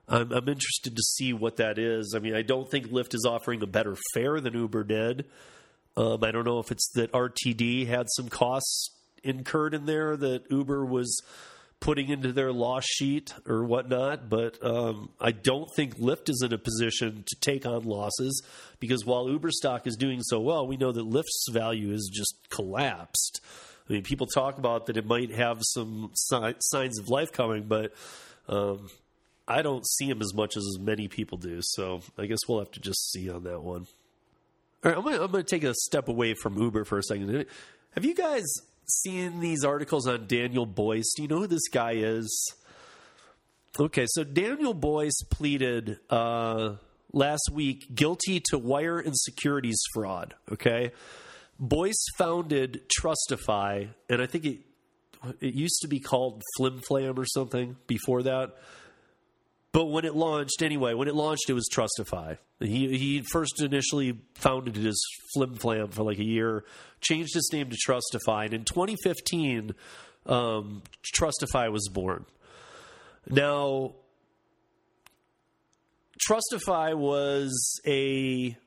[0.08, 2.14] I'm, I'm, interested to see what that is.
[2.16, 5.26] I mean, I don't think Lyft is offering a better fare than Uber did.
[5.98, 8.90] Um, I don't know if it's that RTD had some costs
[9.24, 11.22] incurred in there that Uber was
[11.82, 14.30] putting into their loss sheet or whatnot.
[14.30, 18.42] But um, I don't think Lyft is in a position to take on losses
[18.80, 22.36] because while Uber stock is doing so well, we know that Lyft's value has just
[22.50, 23.42] collapsed.
[23.90, 27.64] I mean, people talk about that it might have some si- signs of life coming,
[27.64, 27.94] but
[28.48, 28.90] um,
[29.48, 31.60] I don't see them as much as many people do.
[31.62, 33.88] So I guess we'll have to just see on that one.
[34.84, 37.46] All right, I'm going to take a step away from Uber for a second.
[37.96, 38.46] Have you guys
[38.92, 41.12] seen these articles on Daniel Boice?
[41.16, 42.54] Do you know who this guy is?
[43.80, 46.76] Okay, so Daniel Boice pleaded uh,
[47.14, 50.36] last week guilty to wire and securities fraud.
[50.52, 50.92] Okay,
[51.60, 54.60] Boice founded Trustify, and I think it
[55.40, 58.56] it used to be called Flimflam or something before that.
[59.74, 62.38] But when it launched, anyway, when it launched, it was Trustify.
[62.60, 65.00] He he first initially founded it as
[65.34, 66.66] Flim Flam for like a year,
[67.00, 69.74] changed his name to Trustify, and in 2015,
[70.26, 70.84] um,
[71.18, 72.26] Trustify was born.
[73.30, 73.94] Now,
[76.30, 78.58] Trustify was a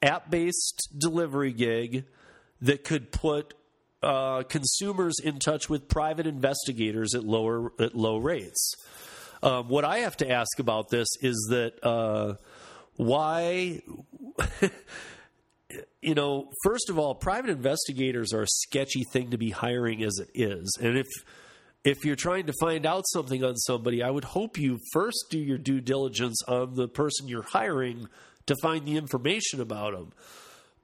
[0.00, 2.04] app-based delivery gig
[2.60, 3.54] that could put
[4.02, 8.74] uh, consumers in touch with private investigators at lower at low rates.
[9.42, 12.34] Um, what I have to ask about this is that uh,
[12.96, 13.82] why,
[16.00, 20.18] you know, first of all, private investigators are a sketchy thing to be hiring as
[20.18, 21.06] it is, and if
[21.84, 25.38] if you're trying to find out something on somebody, I would hope you first do
[25.38, 28.06] your due diligence on the person you're hiring
[28.46, 30.12] to find the information about them.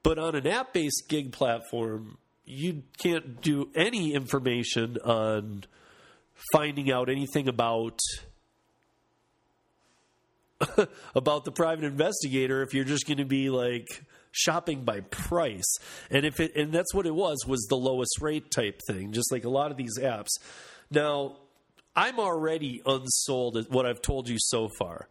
[0.03, 5.65] But on an app based gig platform, you can't do any information on
[6.51, 7.99] finding out anything about
[11.15, 15.77] about the private investigator if you're just going to be like shopping by price.
[16.09, 19.31] And if it and that's what it was was the lowest rate type thing, just
[19.31, 20.29] like a lot of these apps.
[20.91, 21.37] Now,
[21.95, 25.07] I'm already unsold at what I've told you so far.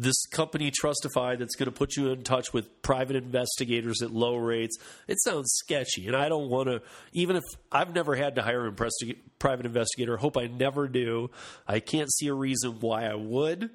[0.00, 4.36] This company Trustify that's going to put you in touch with private investigators at low
[4.36, 4.76] rates.
[5.08, 6.82] It sounds sketchy, and I don't want to.
[7.12, 11.30] Even if I've never had to hire a private investigator, hope I never do.
[11.66, 13.70] I can't see a reason why I would.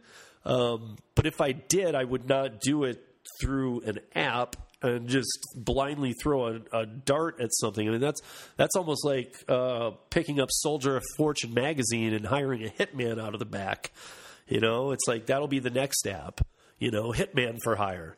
[0.45, 3.03] Um, but if I did, I would not do it
[3.39, 7.88] through an app and just blindly throw a, a dart at something.
[7.88, 8.21] I mean, that's
[8.58, 13.34] that's almost like uh, picking up Soldier of Fortune magazine and hiring a hitman out
[13.34, 13.91] of the back.
[14.47, 16.41] You know, it's like that'll be the next app.
[16.79, 18.17] You know, hitman for hire,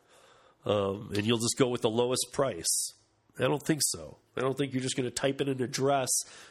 [0.65, 2.93] um, and you'll just go with the lowest price.
[3.39, 4.17] I don't think so.
[4.37, 6.09] I don't think you're just going to type in an address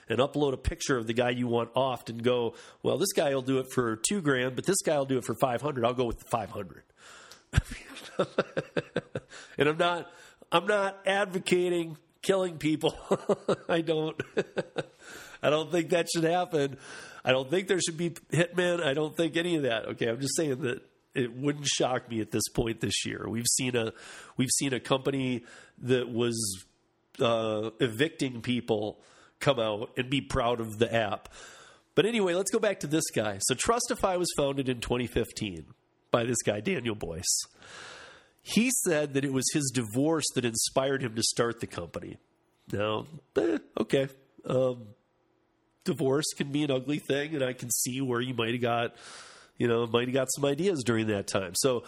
[0.09, 3.35] and upload a picture of the guy you want off and go, well, this guy
[3.35, 5.85] will do it for two grand, but this guy will do it for 500.
[5.85, 6.83] I'll go with the 500.
[9.59, 10.11] and I'm not,
[10.51, 12.97] I'm not advocating killing people.
[13.69, 14.21] I don't,
[15.43, 16.79] I don't think that should happen.
[17.25, 18.83] I don't think there should be hitmen.
[18.83, 19.89] I don't think any of that.
[19.91, 20.09] Okay.
[20.09, 20.83] I'm just saying that
[21.15, 23.27] it wouldn't shock me at this point this year.
[23.29, 23.93] We've seen a,
[24.37, 25.45] we've seen a company
[25.83, 26.65] that was
[27.21, 29.01] uh, evicting people
[29.41, 31.29] come out and be proud of the app.
[31.95, 33.39] But anyway, let's go back to this guy.
[33.41, 35.67] So Trustify was founded in 2015
[36.11, 37.47] by this guy, Daniel Boice.
[38.43, 42.19] He said that it was his divorce that inspired him to start the company.
[42.73, 44.09] Now, eh, okay.
[44.45, 44.89] Um,
[45.85, 48.97] divorce can be an ugly thing, and I can see where you might have got,
[49.57, 51.53] you know, might have got some ideas during that time.
[51.55, 51.85] So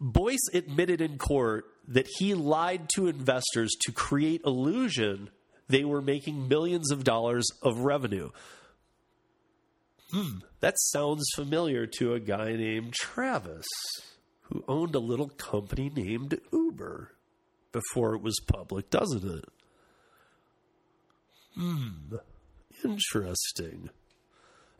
[0.00, 5.30] Boice admitted in court that he lied to investors to create illusion
[5.68, 8.30] they were making millions of dollars of revenue.
[10.10, 13.66] Hmm, that sounds familiar to a guy named Travis
[14.42, 17.12] who owned a little company named Uber
[17.72, 19.44] before it was public, doesn't it?
[21.54, 22.16] Hmm,
[22.84, 23.90] interesting,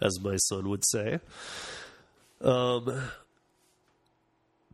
[0.00, 1.18] as my son would say.
[2.40, 3.02] Um,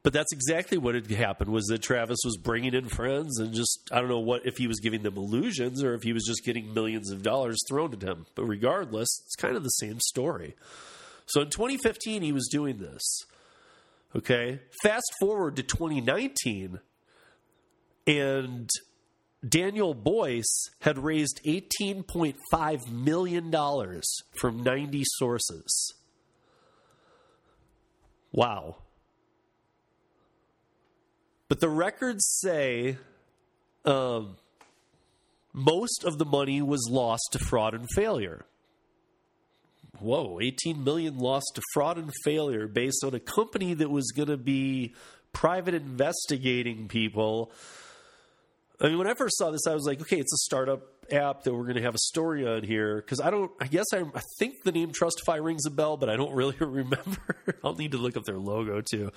[0.02, 3.88] but that's exactly what had happened was that Travis was bringing in friends and just
[3.92, 6.44] I don't know what if he was giving them illusions or if he was just
[6.44, 8.26] getting millions of dollars thrown at him.
[8.34, 10.56] But regardless, it's kind of the same story.
[11.26, 13.02] So in 2015 he was doing this.
[14.16, 14.60] Okay?
[14.82, 16.80] Fast forward to 2019
[18.06, 18.70] and
[19.46, 23.52] Daniel Boice had raised $18.5 million
[24.34, 25.94] from 90 sources.
[28.32, 28.76] Wow.
[31.50, 32.96] But the records say
[33.84, 34.36] um,
[35.52, 38.44] most of the money was lost to fraud and failure.
[39.98, 44.28] Whoa, 18 million lost to fraud and failure based on a company that was going
[44.28, 44.94] to be
[45.32, 47.50] private investigating people.
[48.80, 51.44] I mean, when I first saw this, I was like, okay, it's a startup app
[51.44, 53.50] that we're going to have a story on here because I don't.
[53.60, 56.56] I guess I, I think the name Trustify rings a bell, but I don't really
[56.60, 57.36] remember.
[57.64, 59.10] I'll need to look up their logo too.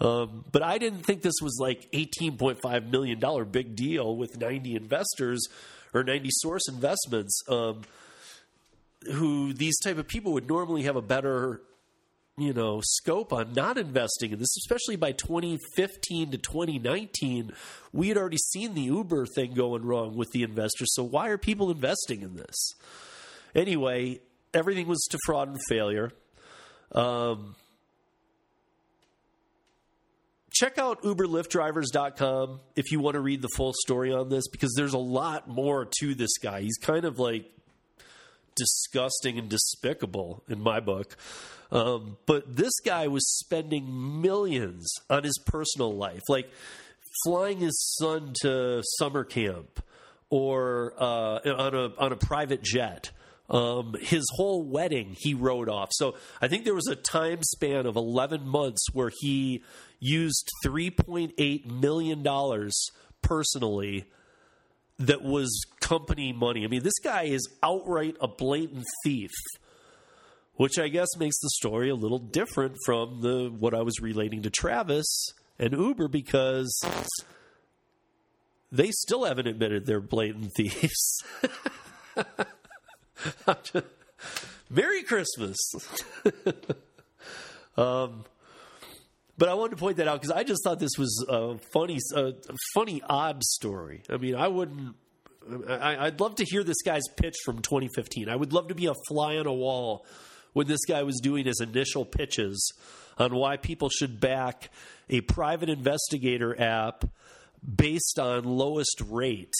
[0.00, 4.16] Um, but I didn't think this was like eighteen point five million dollar big deal
[4.16, 5.46] with ninety investors
[5.92, 7.42] or ninety source investments.
[7.48, 7.82] Um,
[9.10, 11.60] who these type of people would normally have a better
[12.38, 17.52] you know scope on not investing in this especially by 2015 to 2019
[17.92, 20.88] we had already seen the uber thing going wrong with the investors.
[20.94, 22.74] So why are people investing in this?
[23.54, 24.20] Anyway
[24.54, 26.10] everything was to fraud and failure.
[26.92, 27.54] Um,
[30.52, 34.94] check out uberlyftdrivers.com if you want to read the full story on this because there's
[34.94, 36.62] a lot more to this guy.
[36.62, 37.50] He's kind of like
[38.54, 41.16] disgusting and despicable in my book
[41.72, 46.50] um, but this guy was spending millions on his personal life, like
[47.24, 49.82] flying his son to summer camp
[50.28, 53.10] or uh, on a on a private jet.
[53.48, 55.88] Um, his whole wedding he wrote off.
[55.92, 59.62] So I think there was a time span of 11 months where he
[59.98, 62.90] used 3.8 million dollars
[63.22, 64.04] personally
[64.98, 66.64] that was company money.
[66.64, 69.30] I mean, this guy is outright a blatant thief
[70.54, 74.42] which I guess makes the story a little different from the what I was relating
[74.42, 75.06] to Travis
[75.58, 76.80] and Uber because
[78.70, 81.24] they still haven't admitted they're blatant thieves.
[84.70, 85.58] Merry Christmas.
[87.76, 88.24] um,
[89.38, 91.98] but I wanted to point that out because I just thought this was a funny,
[92.14, 92.32] a
[92.74, 94.02] funny, odd story.
[94.10, 94.94] I mean, I wouldn't.
[95.68, 98.28] I, I'd love to hear this guy's pitch from 2015.
[98.28, 100.06] I would love to be a fly on a wall
[100.52, 102.72] when this guy was doing his initial pitches
[103.18, 104.70] on why people should back
[105.10, 107.04] a private investigator app
[107.74, 109.54] based on lowest rate.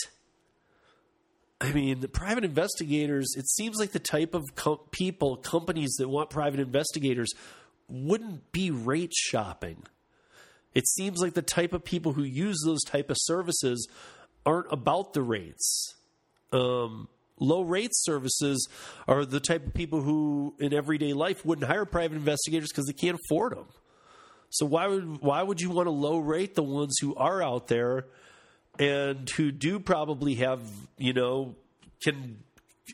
[1.61, 4.43] I mean, the private investigators, it seems like the type of
[4.91, 7.31] people, companies that want private investigators
[7.87, 9.83] wouldn't be rate shopping.
[10.73, 13.87] It seems like the type of people who use those type of services
[14.45, 15.95] aren't about the rates.
[16.51, 17.07] Um,
[17.39, 18.67] low rate services
[19.07, 22.93] are the type of people who in everyday life wouldn't hire private investigators because they
[22.93, 23.67] can't afford them.
[24.49, 27.67] So why would why would you want to low rate the ones who are out
[27.67, 28.05] there
[28.77, 30.61] and who do probably have,
[30.97, 31.55] you know,
[32.03, 32.43] can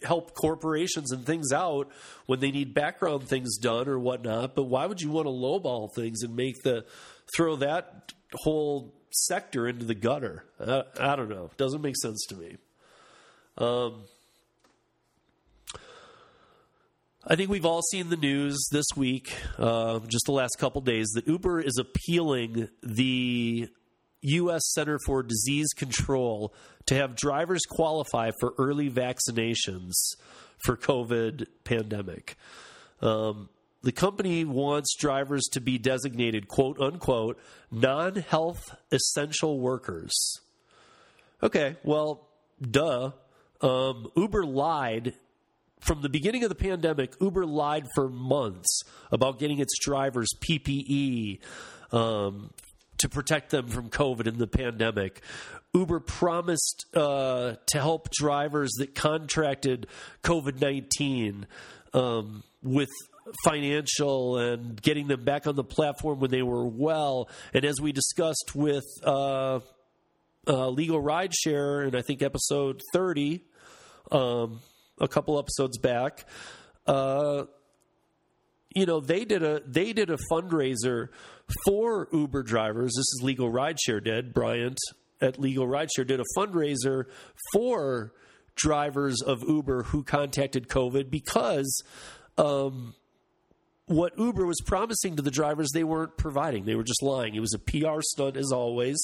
[0.03, 1.89] help corporations and things out
[2.25, 4.55] when they need background things done or whatnot.
[4.55, 6.85] But why would you want to lowball things and make the
[7.35, 10.45] throw that whole sector into the gutter?
[10.59, 11.49] I, I don't know.
[11.57, 12.57] Doesn't make sense to me.
[13.57, 14.03] Um,
[17.27, 21.09] I think we've all seen the news this week, uh, just the last couple days,
[21.15, 23.69] that Uber is appealing the
[24.21, 24.61] U.S.
[24.73, 26.53] Center for Disease Control
[26.85, 29.93] to have drivers qualify for early vaccinations
[30.57, 32.35] for COVID pandemic.
[33.01, 33.49] Um,
[33.81, 37.39] the company wants drivers to be designated quote unquote
[37.71, 40.13] non health essential workers.
[41.41, 42.27] Okay, well,
[42.61, 43.11] duh.
[43.61, 45.13] Um, Uber lied
[45.79, 51.39] from the beginning of the pandemic, Uber lied for months about getting its drivers PPE
[51.91, 52.51] um,
[52.99, 55.21] to protect them from COVID in the pandemic.
[55.73, 59.87] Uber promised uh, to help drivers that contracted
[60.23, 61.45] COVID 19
[61.93, 62.89] um, with
[63.43, 67.29] financial and getting them back on the platform when they were well.
[67.53, 69.59] And as we discussed with uh,
[70.47, 73.43] uh, Legal Rideshare, and I think episode 30,
[74.11, 74.61] um,
[74.99, 76.25] a couple episodes back.
[78.75, 81.09] You know they did a they did a fundraiser
[81.65, 82.93] for Uber drivers.
[82.95, 84.33] This is Legal Rideshare did.
[84.33, 84.77] Bryant
[85.21, 87.05] at Legal Rideshare did a fundraiser
[87.53, 88.13] for
[88.55, 91.83] drivers of Uber who contacted COVID because
[92.37, 92.93] um,
[93.89, 96.65] what Uber was promising to the drivers, they weren't providing.
[96.65, 97.33] They were just lying.
[97.33, 98.99] It was a PR stunt, as always.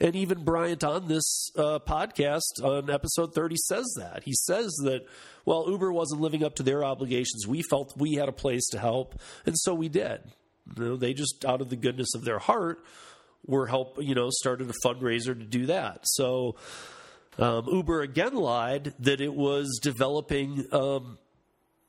[0.00, 4.24] And even Bryant on this uh, podcast on episode 30 says that.
[4.24, 5.06] He says that,
[5.44, 7.46] well, Uber wasn't living up to their obligations.
[7.46, 9.14] We felt we had a place to help,
[9.46, 10.20] and so we did.
[10.76, 12.84] You know, they just, out of the goodness of their heart,
[13.46, 16.00] were help, you know, started a fundraiser to do that.
[16.02, 16.56] So
[17.38, 21.18] um, Uber again lied that it was developing um,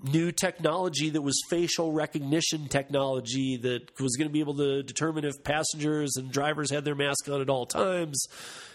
[0.06, 5.26] new technology that was facial recognition technology that was going to be able to determine
[5.26, 8.28] if passengers and drivers had their mask on at all times.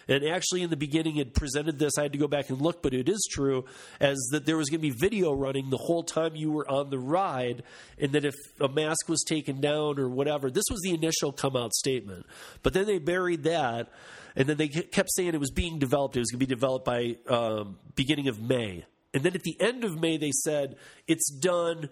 [0.08, 1.96] And actually, in the beginning, it presented this.
[1.96, 3.64] I had to go back and look, but it is true
[4.00, 6.90] as that there was going to be video running the whole time you were on
[6.90, 7.62] the ride,
[7.96, 11.54] and that if a mask was taken down or whatever, this was the initial come
[11.54, 12.26] out statement.
[12.64, 13.88] But then they buried that,
[14.34, 16.16] and then they kept saying it was being developed.
[16.16, 18.84] It was going to be developed by um, beginning of May.
[19.12, 20.76] And then at the end of May, they said,
[21.08, 21.88] it's done.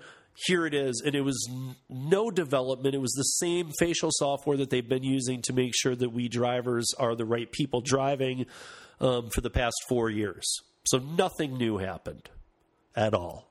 [0.47, 1.03] Here it is.
[1.05, 1.49] And it was
[1.89, 2.95] no development.
[2.95, 6.29] It was the same facial software that they've been using to make sure that we
[6.29, 8.47] drivers are the right people driving
[9.01, 10.47] um, for the past four years.
[10.85, 12.31] So nothing new happened
[12.95, 13.51] at all.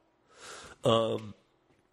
[0.83, 1.33] Um,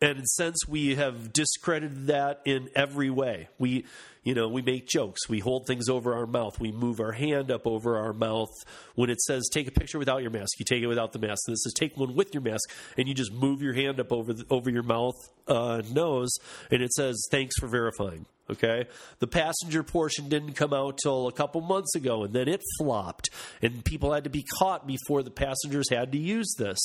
[0.05, 3.87] and since we have discredited that in every way, we
[4.23, 5.29] you know, we make jokes.
[5.29, 6.59] We hold things over our mouth.
[6.59, 8.49] We move our hand up over our mouth.
[8.95, 11.43] When it says take a picture without your mask, you take it without the mask.
[11.47, 14.13] And it says take one with your mask, and you just move your hand up
[14.13, 15.15] over the, over your mouth,
[15.47, 16.35] uh, nose,
[16.71, 18.27] and it says thanks for verifying.
[18.51, 18.87] Okay,
[19.21, 23.31] the passenger portion didn't come out till a couple months ago, and then it flopped,
[23.63, 26.79] and people had to be caught before the passengers had to use this.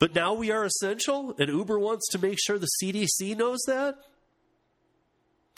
[0.00, 3.96] But now we are essential, and Uber wants to make sure the CDC knows that.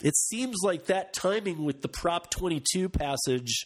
[0.03, 3.65] It seems like that timing with the Prop 22 passage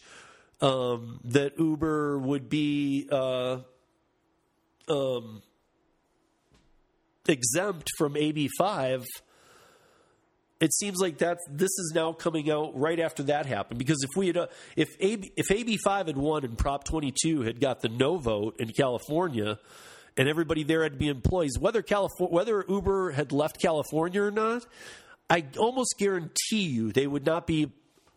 [0.60, 3.58] um, that Uber would be uh,
[4.88, 5.42] um,
[7.26, 9.04] exempt from AB5.
[10.60, 14.16] It seems like that this is now coming out right after that happened because if
[14.16, 17.88] we had uh, if AB, if AB5 had won and Prop 22 had got the
[17.88, 19.58] no vote in California
[20.18, 24.30] and everybody there had to be employees whether California whether Uber had left California or
[24.30, 24.66] not
[25.30, 27.70] I almost guarantee you they would not be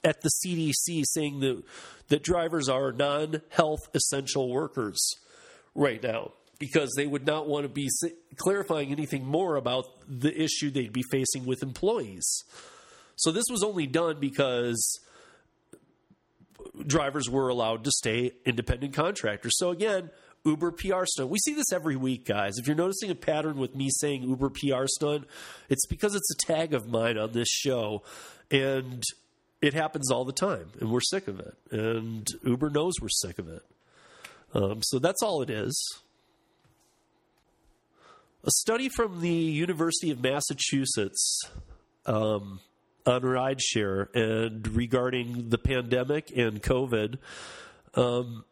[0.03, 1.63] at the CDC saying that,
[2.07, 4.99] that drivers are non health essential workers
[5.75, 7.89] right now because they would not want to be
[8.37, 12.43] clarifying anything more about the issue they'd be facing with employees.
[13.15, 14.99] So this was only done because
[16.85, 19.53] drivers were allowed to stay independent contractors.
[19.57, 20.11] So again,
[20.43, 21.29] Uber PR stunt.
[21.29, 22.57] We see this every week, guys.
[22.57, 25.27] If you're noticing a pattern with me saying Uber PR stunt,
[25.69, 28.03] it's because it's a tag of mine on this show.
[28.49, 29.03] And
[29.61, 31.53] it happens all the time, and we're sick of it.
[31.71, 33.63] And Uber knows we're sick of it.
[34.53, 36.01] Um, so that's all it is.
[38.43, 41.41] A study from the University of Massachusetts
[42.07, 42.59] um,
[43.05, 47.19] on rideshare and regarding the pandemic and COVID
[47.93, 48.43] um,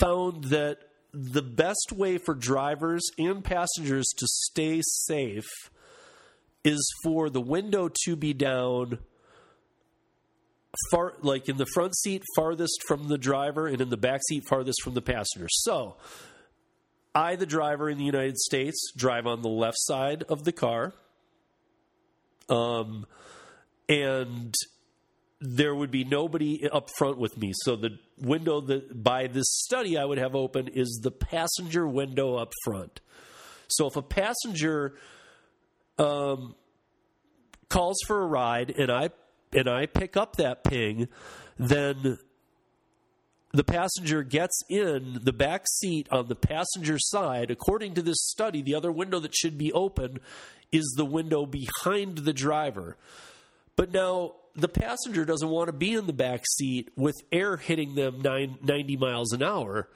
[0.00, 0.78] found that
[1.18, 5.48] the best way for drivers and passengers to stay safe
[6.62, 8.98] is for the window to be down
[10.90, 14.44] far like in the front seat farthest from the driver and in the back seat
[14.46, 15.48] farthest from the passenger.
[15.48, 15.96] So,
[17.14, 20.92] I the driver in the United States drive on the left side of the car.
[22.50, 23.06] Um
[23.88, 24.54] and
[25.40, 27.52] there would be nobody up front with me.
[27.54, 32.36] So the window that by this study I would have open is the passenger window
[32.36, 33.00] up front.
[33.68, 34.94] So if a passenger
[35.98, 36.54] um,
[37.68, 39.10] calls for a ride and I
[39.52, 41.08] and I pick up that ping,
[41.58, 42.18] then
[43.52, 47.50] the passenger gets in the back seat on the passenger side.
[47.50, 50.18] According to this study, the other window that should be open
[50.72, 52.98] is the window behind the driver.
[53.76, 57.94] But now the passenger doesn't want to be in the back seat with air hitting
[57.94, 59.88] them nine, 90 miles an hour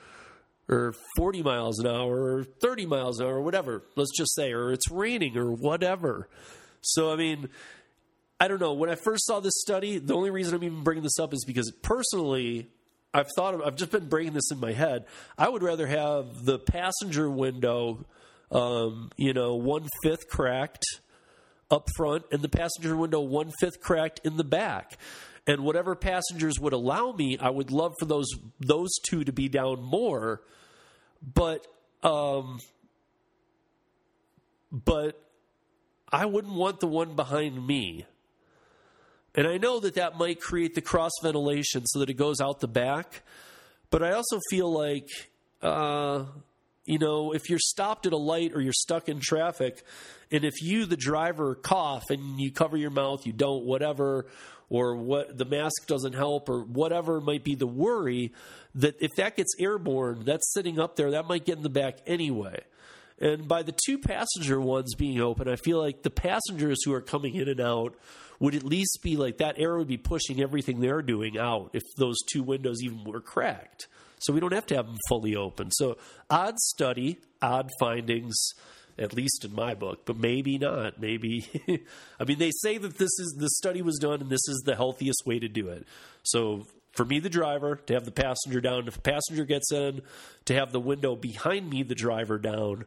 [0.69, 4.53] or 40 miles an hour or 30 miles an hour or whatever, let's just say,
[4.53, 6.29] or it's raining or whatever.
[6.83, 7.49] So, I mean,
[8.39, 8.73] I don't know.
[8.73, 11.45] When I first saw this study, the only reason I'm even bringing this up is
[11.45, 12.69] because personally,
[13.13, 15.07] I've thought of, I've just been bringing this in my head.
[15.37, 18.07] I would rather have the passenger window,
[18.53, 20.85] um, you know, one fifth cracked
[21.71, 24.99] up front and the passenger window one fifth cracked in the back.
[25.47, 28.29] And whatever passengers would allow me, I would love for those
[28.61, 30.43] those two to be down more.
[31.23, 31.67] But
[32.03, 32.61] um,
[34.71, 35.21] but
[36.13, 38.07] I wouldn't want the one behind me.
[39.35, 42.61] And I know that that might create the cross ventilation so that it goes out
[42.61, 43.23] the back.
[43.91, 45.09] But I also feel like
[45.63, 46.25] uh,
[46.85, 49.85] you know, if you're stopped at a light or you're stuck in traffic,
[50.31, 54.27] and if you, the driver, cough and you cover your mouth, you don't, whatever,
[54.69, 58.33] or what the mask doesn't help, or whatever might be the worry,
[58.77, 61.99] that if that gets airborne, that's sitting up there, that might get in the back
[62.07, 62.63] anyway.
[63.19, 67.03] And by the two passenger ones being open, I feel like the passengers who are
[67.03, 67.97] coming in and out
[68.39, 71.83] would at least be like that air would be pushing everything they're doing out if
[71.99, 73.89] those two windows even were cracked.
[74.21, 75.71] So we don't have to have them fully open.
[75.71, 75.99] So
[76.31, 78.35] odd study, odd findings,
[79.01, 81.01] at least in my book, but maybe not.
[81.01, 81.49] Maybe,
[82.21, 84.77] I mean, they say that this is the study was done and this is the
[84.77, 85.87] healthiest way to do it.
[86.23, 90.03] So for me, the driver, to have the passenger down, if a passenger gets in,
[90.45, 92.85] to have the window behind me, the driver down,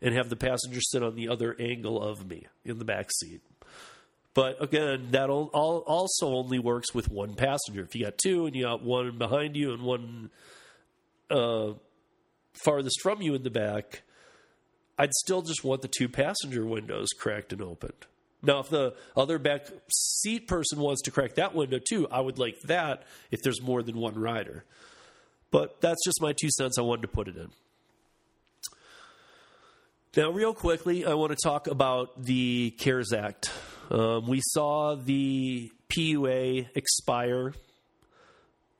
[0.00, 3.40] and have the passenger sit on the other angle of me in the back seat.
[4.34, 7.82] But again, that also only works with one passenger.
[7.82, 10.30] If you got two and you got one behind you and one
[11.30, 11.74] uh,
[12.54, 14.02] farthest from you in the back,
[14.98, 18.06] I'd still just want the two passenger windows cracked and opened.
[18.42, 22.38] Now, if the other back seat person wants to crack that window too, I would
[22.38, 24.64] like that if there's more than one rider.
[25.50, 26.78] But that's just my two cents.
[26.78, 27.50] I wanted to put it in.
[30.16, 33.50] Now, real quickly, I want to talk about the CARES Act.
[33.90, 37.54] Um, we saw the PUA expire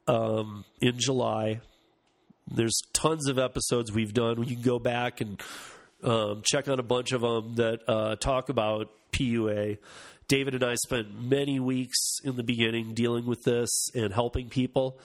[0.08, 1.60] um, in July.
[2.50, 4.42] There's tons of episodes we've done.
[4.42, 5.40] You can go back and
[6.02, 9.78] um, check on a bunch of them that uh, talk about PUA.
[10.28, 14.98] David and I spent many weeks in the beginning dealing with this and helping people.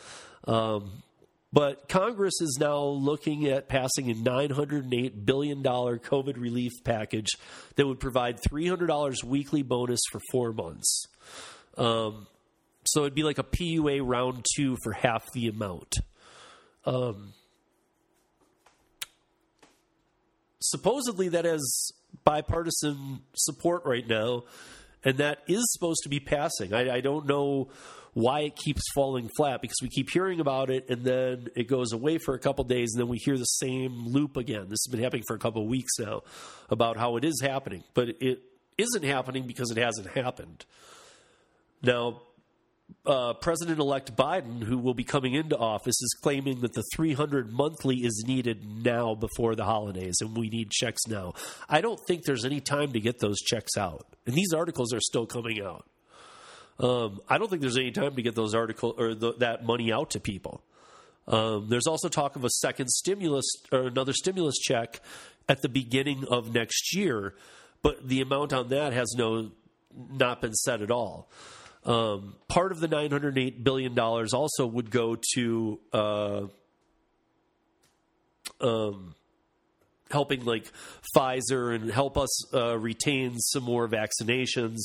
[0.46, 1.04] Um,
[1.52, 7.30] but Congress is now looking at passing a $908 billion COVID relief package
[7.76, 11.08] that would provide $300 weekly bonus for four months.
[11.78, 12.28] Um,
[12.86, 15.96] so it'd be like a PUA round two for half the amount.
[16.86, 17.34] Um,
[20.70, 21.92] supposedly, that has
[22.24, 24.44] bipartisan support right now,
[25.04, 26.74] and that is supposed to be passing.
[26.74, 27.70] I, I don't know
[28.14, 31.94] why it keeps falling flat because we keep hearing about it and then it goes
[31.94, 34.64] away for a couple days and then we hear the same loop again.
[34.70, 36.24] This has been happening for a couple weeks now
[36.72, 38.42] about how it is happening, but it
[38.76, 40.66] isn't happening because it hasn't happened.
[41.84, 42.22] Now,
[43.06, 47.52] uh, President elect Biden, who will be coming into office, is claiming that the 300
[47.52, 51.34] monthly is needed now before the holidays and we need checks now.
[51.70, 54.06] I don't think there's any time to get those checks out.
[54.26, 55.86] And these articles are still coming out.
[56.80, 59.92] Um, I don't think there's any time to get those article or the, that money
[59.92, 60.62] out to people.
[61.28, 65.02] Um, there's also talk of a second stimulus or another stimulus check
[65.50, 67.36] at the beginning of next year,
[67.82, 69.52] but the amount on that has no
[70.12, 71.30] not been set at all.
[71.88, 76.42] Um, part of the 908 billion dollars also would go to uh,
[78.60, 79.16] um,
[80.12, 80.70] helping like
[81.16, 84.78] Pfizer and help us uh, retain some more vaccinations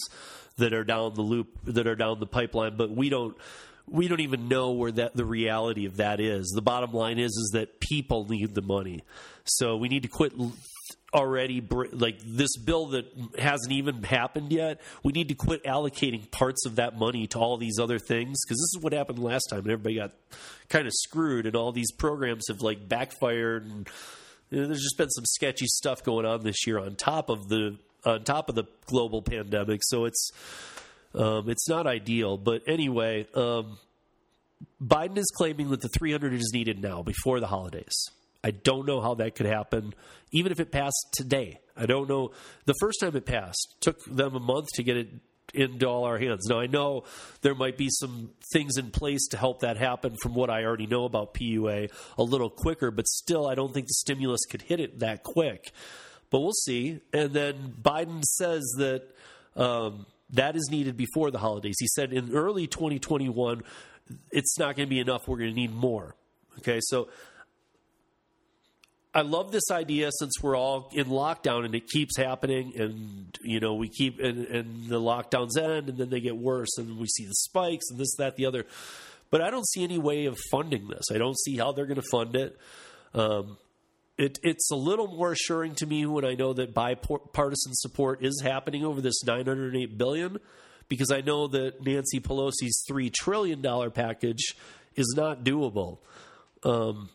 [0.59, 3.37] that are down the loop that are down the pipeline, but we don't
[3.89, 6.53] we don't even know where that the reality of that is.
[6.55, 9.03] The bottom line is is that people need the money,
[9.45, 10.33] so we need to quit
[11.15, 13.07] already like this bill that
[13.39, 14.81] hasn't even happened yet.
[15.03, 18.59] We need to quit allocating parts of that money to all these other things because
[18.59, 20.13] this is what happened last time, and everybody got
[20.69, 23.89] kind of screwed, and all these programs have like backfired and.
[24.51, 27.49] You know, there's just been some sketchy stuff going on this year on top of
[27.49, 29.81] the on top of the global pandemic.
[29.83, 30.31] So it's
[31.15, 32.37] um, it's not ideal.
[32.37, 33.79] But anyway, um,
[34.83, 38.11] Biden is claiming that the 300 is needed now before the holidays.
[38.45, 39.95] I don't know how that could happen,
[40.33, 41.61] even if it passed today.
[41.77, 42.33] I don't know.
[42.67, 45.09] The first time it passed took them a month to get it
[45.55, 46.47] into all our hands.
[46.49, 47.05] Now, I know
[47.43, 50.87] there might be some things in place to help that happen from what I already
[50.87, 54.81] know about PUA a little quicker, but still, I don't think the stimulus could hit
[54.81, 55.73] it that quick
[56.33, 56.99] but we'll see.
[57.13, 59.03] And then Biden says that
[59.55, 61.77] um, that is needed before the holidays.
[61.79, 63.63] He said in early 2021,
[64.33, 65.29] it's not going to be enough.
[65.29, 66.17] We're going to need more.
[66.59, 67.09] Okay, so
[69.15, 73.61] I love this idea since we're all in lockdown and it keeps happening, and you
[73.61, 77.07] know we keep and, and the lockdowns end and then they get worse, and we
[77.07, 78.65] see the spikes and this, that, the other.
[79.31, 81.05] But I don't see any way of funding this.
[81.13, 82.59] I don't see how they're going to fund it.
[83.15, 83.59] Um,
[84.19, 88.41] it, it's a little more assuring to me when I know that bipartisan support is
[88.43, 90.39] happening over this 908 billion,
[90.89, 94.55] because I know that Nancy Pelosi's three trillion dollar package
[94.97, 95.99] is not doable.
[96.63, 97.09] Um,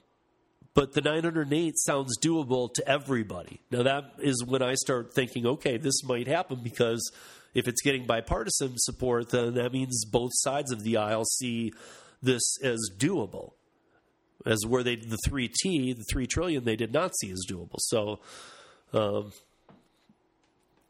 [0.77, 3.59] but the 908 sounds doable to everybody.
[3.71, 7.11] Now that is when I start thinking, okay, this might happen because
[7.55, 11.73] if it's getting bipartisan support, then that means both sides of the aisle see
[12.21, 13.53] this as doable
[14.45, 17.79] as where they the three T, the three trillion, they did not see as doable.
[17.79, 18.19] So,
[18.93, 19.31] um,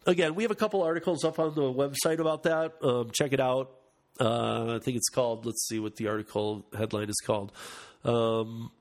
[0.06, 2.74] again, we have a couple articles up on the website about that.
[2.84, 3.72] Um, check it out.
[4.20, 5.46] Uh, I think it's called.
[5.46, 7.54] Let's see what the article headline is called.
[8.04, 8.72] Um,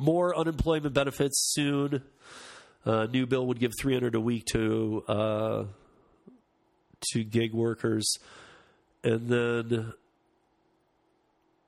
[0.00, 2.02] more unemployment benefits soon.
[2.84, 5.64] Uh, new bill would give 300 a week to uh,
[7.12, 8.16] to gig workers,
[9.04, 9.92] and then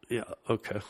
[0.08, 0.80] yeah, okay.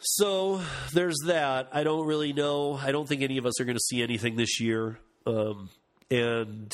[0.00, 0.60] So
[0.94, 1.68] there's that.
[1.72, 2.74] I don't really know.
[2.74, 4.98] I don't think any of us are going to see anything this year.
[5.26, 5.70] Um,
[6.10, 6.72] and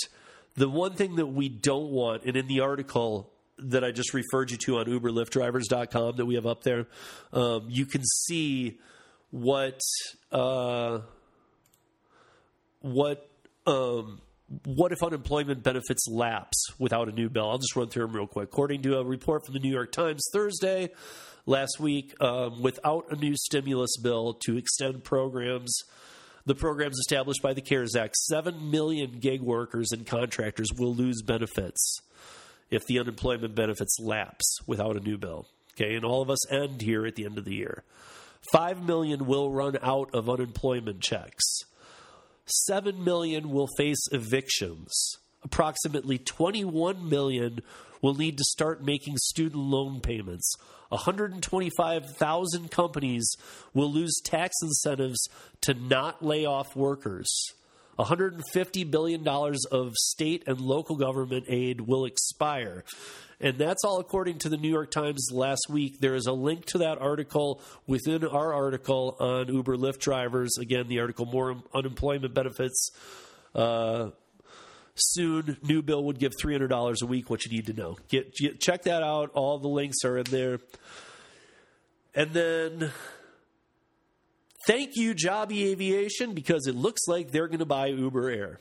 [0.57, 4.51] the one thing that we don't want, and in the article that I just referred
[4.51, 6.87] you to on UberLyftDrivers.com that we have up there,
[7.33, 8.79] um, you can see
[9.35, 9.81] what
[10.31, 11.01] uh,
[12.83, 13.29] what
[13.67, 14.21] um,
[14.65, 17.51] what if unemployment benefits lapse without a new bill?
[17.51, 18.45] I'll just run through them real quick.
[18.45, 20.91] According to a report from the New York Times Thursday
[21.47, 25.77] last week, um, without a new stimulus bill to extend programs,
[26.47, 31.23] the programs established by the CARES Act, 7 million gig workers and contractors will lose
[31.23, 32.01] benefits
[32.71, 35.49] if the unemployment benefits lapse without a new bill.
[35.73, 37.83] Okay, and all of us end here at the end of the year.
[38.53, 41.43] 5 million will run out of unemployment checks.
[42.47, 45.17] 7 million will face evictions.
[45.43, 47.61] Approximately 21 million
[48.03, 50.55] will need to start making student loan payments.
[50.91, 53.37] 125,000 companies
[53.73, 55.29] will lose tax incentives
[55.63, 57.29] to not lay off workers.
[57.99, 62.85] $150 billion of state and local government aid will expire.
[63.45, 66.01] And that's all according to the New York Times last week.
[66.01, 70.57] There is a link to that article within our article on Uber Lyft drivers.
[70.59, 72.91] Again, the article More Unemployment Benefits.
[73.55, 74.13] Uh,
[74.95, 77.99] soon, new bill would give $300 a week, what you need to know.
[78.09, 79.31] Get, get, check that out.
[79.35, 80.61] All the links are in there.
[82.15, 82.93] And then
[84.67, 88.61] thank you, Joby Aviation, because it looks like they're going to buy Uber Air.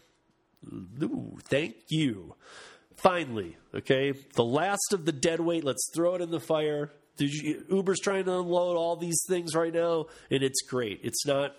[1.02, 2.36] Ooh, thank you.
[2.98, 5.64] Finally, okay, the last of the dead weight.
[5.64, 6.92] Let's throw it in the fire.
[7.18, 11.02] You, Uber's trying to unload all these things right now, and it's great.
[11.04, 11.56] It's not.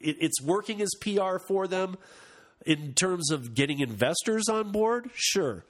[0.00, 1.96] It, it's working as PR for them
[2.64, 5.10] in terms of getting investors on board.
[5.14, 5.64] Sure,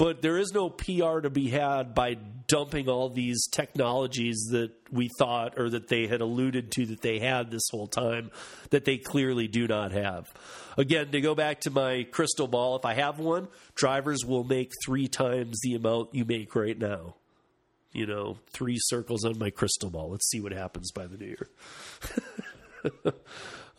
[0.00, 2.14] but there is no PR to be had by
[2.46, 7.18] dumping all these technologies that we thought or that they had alluded to that they
[7.18, 8.30] had this whole time
[8.70, 10.32] that they clearly do not have.
[10.78, 14.72] Again, to go back to my crystal ball, if I have one, drivers will make
[14.86, 17.16] three times the amount you make right now.
[17.92, 20.12] You know, three circles on my crystal ball.
[20.12, 21.36] Let's see what happens by the new
[22.96, 23.12] year.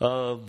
[0.00, 0.46] um,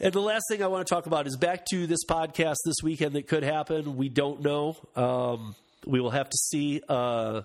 [0.00, 2.76] and the last thing I want to talk about is back to this podcast this
[2.82, 3.96] weekend that could happen.
[3.96, 4.76] We don't know.
[4.94, 5.54] Um,
[5.86, 6.82] we will have to see.
[6.88, 7.42] Uh,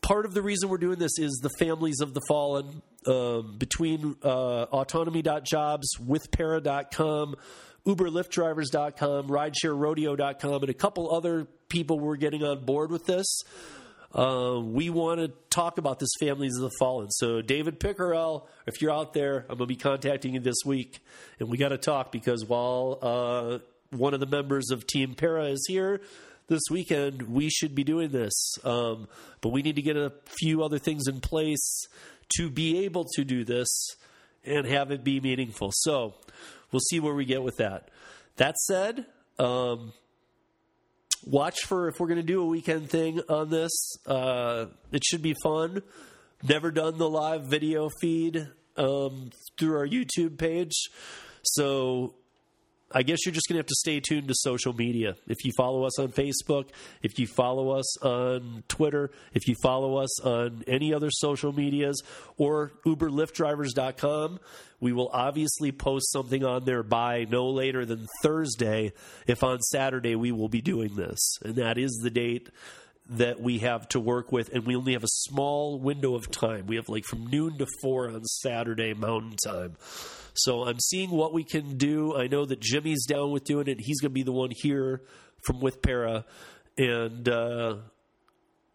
[0.00, 2.82] part of the reason we're doing this is the families of the fallen.
[3.06, 7.36] Um, between uh, autonomy.jobs, withpara.com,
[7.86, 13.42] uberlyftdrivers.com, ridesharerodeo.com, and a couple other people we're getting on board with this.
[14.14, 17.10] Uh, we want to talk about this Families of the Fallen.
[17.10, 21.00] So, David Pickerel, if you're out there, I'm going to be contacting you this week.
[21.38, 23.58] And we got to talk because while uh,
[23.90, 26.00] one of the members of Team Para is here
[26.46, 28.32] this weekend, we should be doing this.
[28.64, 29.08] Um,
[29.42, 31.86] but we need to get a few other things in place
[32.38, 33.68] to be able to do this
[34.42, 35.70] and have it be meaningful.
[35.72, 36.14] So,
[36.72, 37.90] we'll see where we get with that.
[38.36, 39.04] That said,
[39.38, 39.92] um,
[41.24, 43.96] watch for if we're going to do a weekend thing on this.
[44.06, 45.82] Uh, it should be fun.
[46.42, 50.74] Never done the live video feed um, through our YouTube page.
[51.42, 52.14] So
[52.90, 55.14] I guess you're just going to have to stay tuned to social media.
[55.26, 56.70] If you follow us on Facebook,
[57.02, 62.02] if you follow us on Twitter, if you follow us on any other social medias
[62.38, 64.40] or UberLyftDrivers.com,
[64.80, 68.92] we will obviously post something on there by no later than Thursday.
[69.26, 72.48] If on Saturday we will be doing this, and that is the date
[73.10, 76.66] that we have to work with, and we only have a small window of time.
[76.66, 79.76] We have like from noon to four on Saturday Mountain Time.
[80.34, 82.16] So I'm seeing what we can do.
[82.16, 83.80] I know that Jimmy's down with doing it.
[83.80, 85.02] He's going to be the one here
[85.42, 86.24] from with Para
[86.76, 87.76] and uh,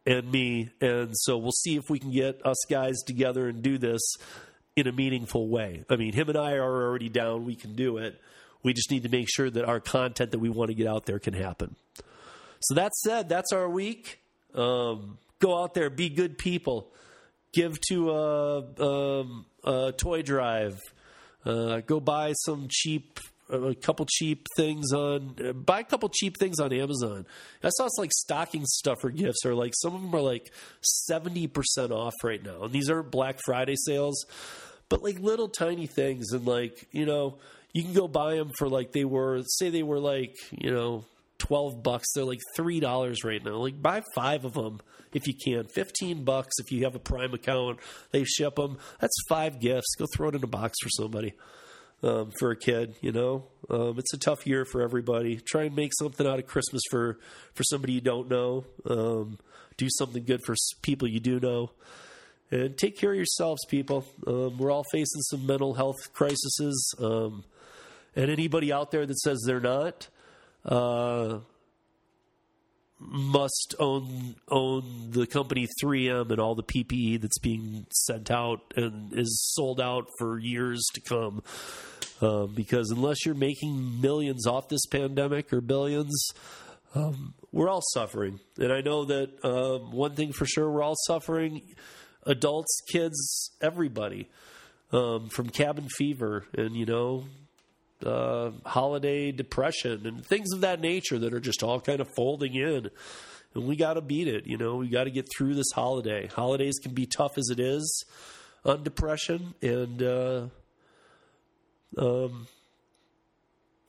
[0.06, 3.78] and me, and so we'll see if we can get us guys together and do
[3.78, 4.02] this
[4.76, 5.86] in a meaningful way.
[5.90, 7.46] I mean, him and I are already down.
[7.46, 8.20] We can do it.
[8.64, 11.06] We just need to make sure that our content that we want to get out
[11.06, 11.76] there can happen.
[12.62, 14.20] So that said, that's our week.
[14.56, 16.92] Um, go out there, be good people.
[17.54, 20.80] Give to a, a, um, a toy drive
[21.46, 26.38] uh, go buy some cheap, a couple cheap things on, uh, buy a couple cheap
[26.38, 27.26] things on Amazon.
[27.64, 30.52] I saw it's like stocking stuffer gifts, or like some of them are like
[30.82, 34.26] seventy percent off right now, and these aren't Black Friday sales,
[34.90, 37.38] but like little tiny things, and like you know,
[37.74, 41.04] you can go buy them for like they were, say they were like you know
[41.44, 42.14] 12 bucks.
[42.14, 43.56] They're like $3 right now.
[43.58, 44.80] Like buy 5 of them
[45.12, 45.66] if you can.
[45.66, 47.80] 15 bucks if you have a Prime account.
[48.12, 48.78] They ship them.
[49.00, 49.96] That's 5 gifts.
[49.98, 51.34] Go throw it in a box for somebody.
[52.02, 55.38] Um, for a kid, you know, um, it's a tough year for everybody.
[55.38, 57.18] Try and make something out of Christmas for
[57.54, 58.66] for somebody you don't know.
[58.86, 59.40] Um,
[59.78, 61.72] do something good for people you do know,
[62.52, 64.06] and take care of yourselves, people.
[64.28, 66.94] Um, we're all facing some mental health crises.
[67.00, 67.46] Um,
[68.18, 70.10] and anybody out there that says they're not
[70.66, 71.40] uh,
[73.00, 79.14] must own own the company 3M and all the PPE that's being sent out and
[79.14, 81.44] is sold out for years to come.
[82.22, 86.30] Um, because unless you're making millions off this pandemic or billions,
[86.96, 88.40] um, we're all suffering.
[88.58, 91.62] And I know that um, one thing for sure, we're all suffering
[92.26, 94.30] adults, kids, everybody
[94.94, 97.26] um, from cabin fever and, you know,
[98.06, 102.56] uh, holiday depression and things of that nature that are just all kind of folding
[102.56, 102.90] in.
[103.54, 104.48] And we got to beat it.
[104.48, 106.28] You know, we got to get through this holiday.
[106.28, 108.06] Holidays can be tough as it is
[108.66, 109.54] on depression.
[109.62, 110.48] And, uh,
[111.98, 112.48] um,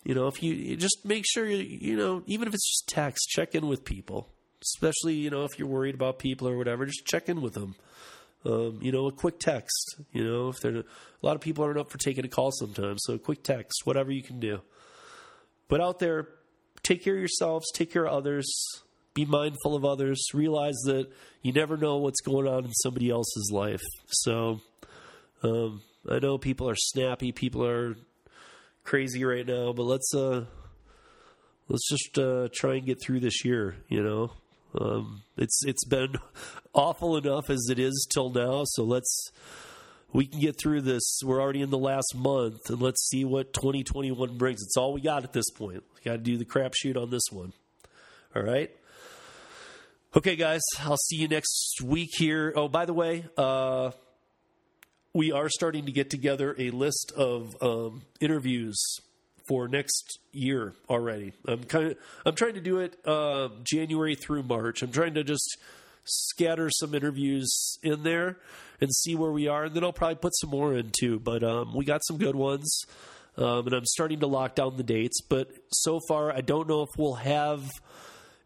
[0.05, 2.89] you know, if you, you just make sure you, you know, even if it's just
[2.89, 4.29] text, check in with people.
[4.63, 7.75] Especially, you know, if you're worried about people or whatever, just check in with them.
[8.47, 9.97] Um, you know, a quick text.
[10.13, 10.85] You know, if they're a
[11.23, 14.13] lot of people aren't up for taking a call sometimes, so a quick text, whatever
[14.13, 14.61] you can do.
[15.69, 16.29] But out there,
[16.83, 18.47] take care of yourselves, take care of others,
[19.15, 21.09] be mindful of others, realize that
[21.43, 23.83] you never know what's going on in somebody else's life.
[24.09, 24.61] So,
[25.43, 27.97] um, I know people are snappy, people are
[28.83, 30.45] crazy right now, but let's uh,
[31.69, 33.77] let's just uh, try and get through this year.
[33.89, 34.33] You know,
[34.81, 36.17] um, it's it's been
[36.75, 38.63] awful enough as it is till now.
[38.67, 39.31] So let's
[40.13, 41.21] we can get through this.
[41.25, 44.63] We're already in the last month, and let's see what 2021 brings.
[44.63, 45.83] It's all we got at this point.
[45.95, 47.53] We got to do the crapshoot on this one.
[48.35, 48.71] All right.
[50.17, 50.63] Okay, guys.
[50.81, 52.53] I'll see you next week here.
[52.55, 53.91] Oh, by the way, uh,
[55.13, 58.77] we are starting to get together a list of um, interviews
[59.47, 61.33] for next year already.
[61.47, 64.83] I'm kind of I'm trying to do it uh, January through March.
[64.83, 65.59] I'm trying to just
[66.05, 68.39] scatter some interviews in there
[68.81, 71.19] and see where we are, and then I'll probably put some more in too.
[71.19, 72.83] But um, we got some good ones,
[73.37, 75.21] um, and I'm starting to lock down the dates.
[75.21, 77.71] But so far, I don't know if we'll have.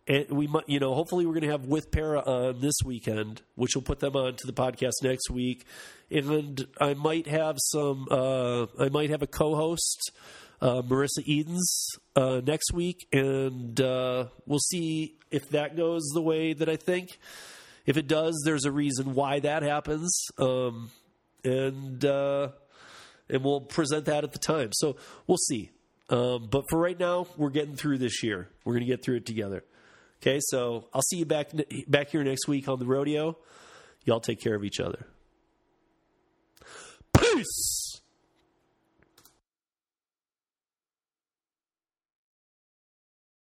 [0.06, 3.42] And we might, you know, hopefully we're going to have with Para on this weekend,
[3.56, 5.66] which will put them on to the podcast next week,
[6.10, 8.06] and I might have some.
[8.10, 10.12] Uh, I might have a co-host
[10.60, 16.52] uh, Marissa Edens uh, next week, and uh, we'll see if that goes the way
[16.52, 17.18] that I think.
[17.86, 20.90] If it does, there's a reason why that happens, um,
[21.44, 22.48] and uh,
[23.30, 24.70] and we'll present that at the time.
[24.72, 24.96] So
[25.26, 25.70] we'll see.
[26.10, 28.48] Um, but for right now, we're getting through this year.
[28.64, 29.64] We're going to get through it together.
[30.20, 31.50] Okay, so I'll see you back
[31.86, 33.38] back here next week on the rodeo.
[34.04, 35.06] Y'all take care of each other.
[37.16, 37.87] Peace.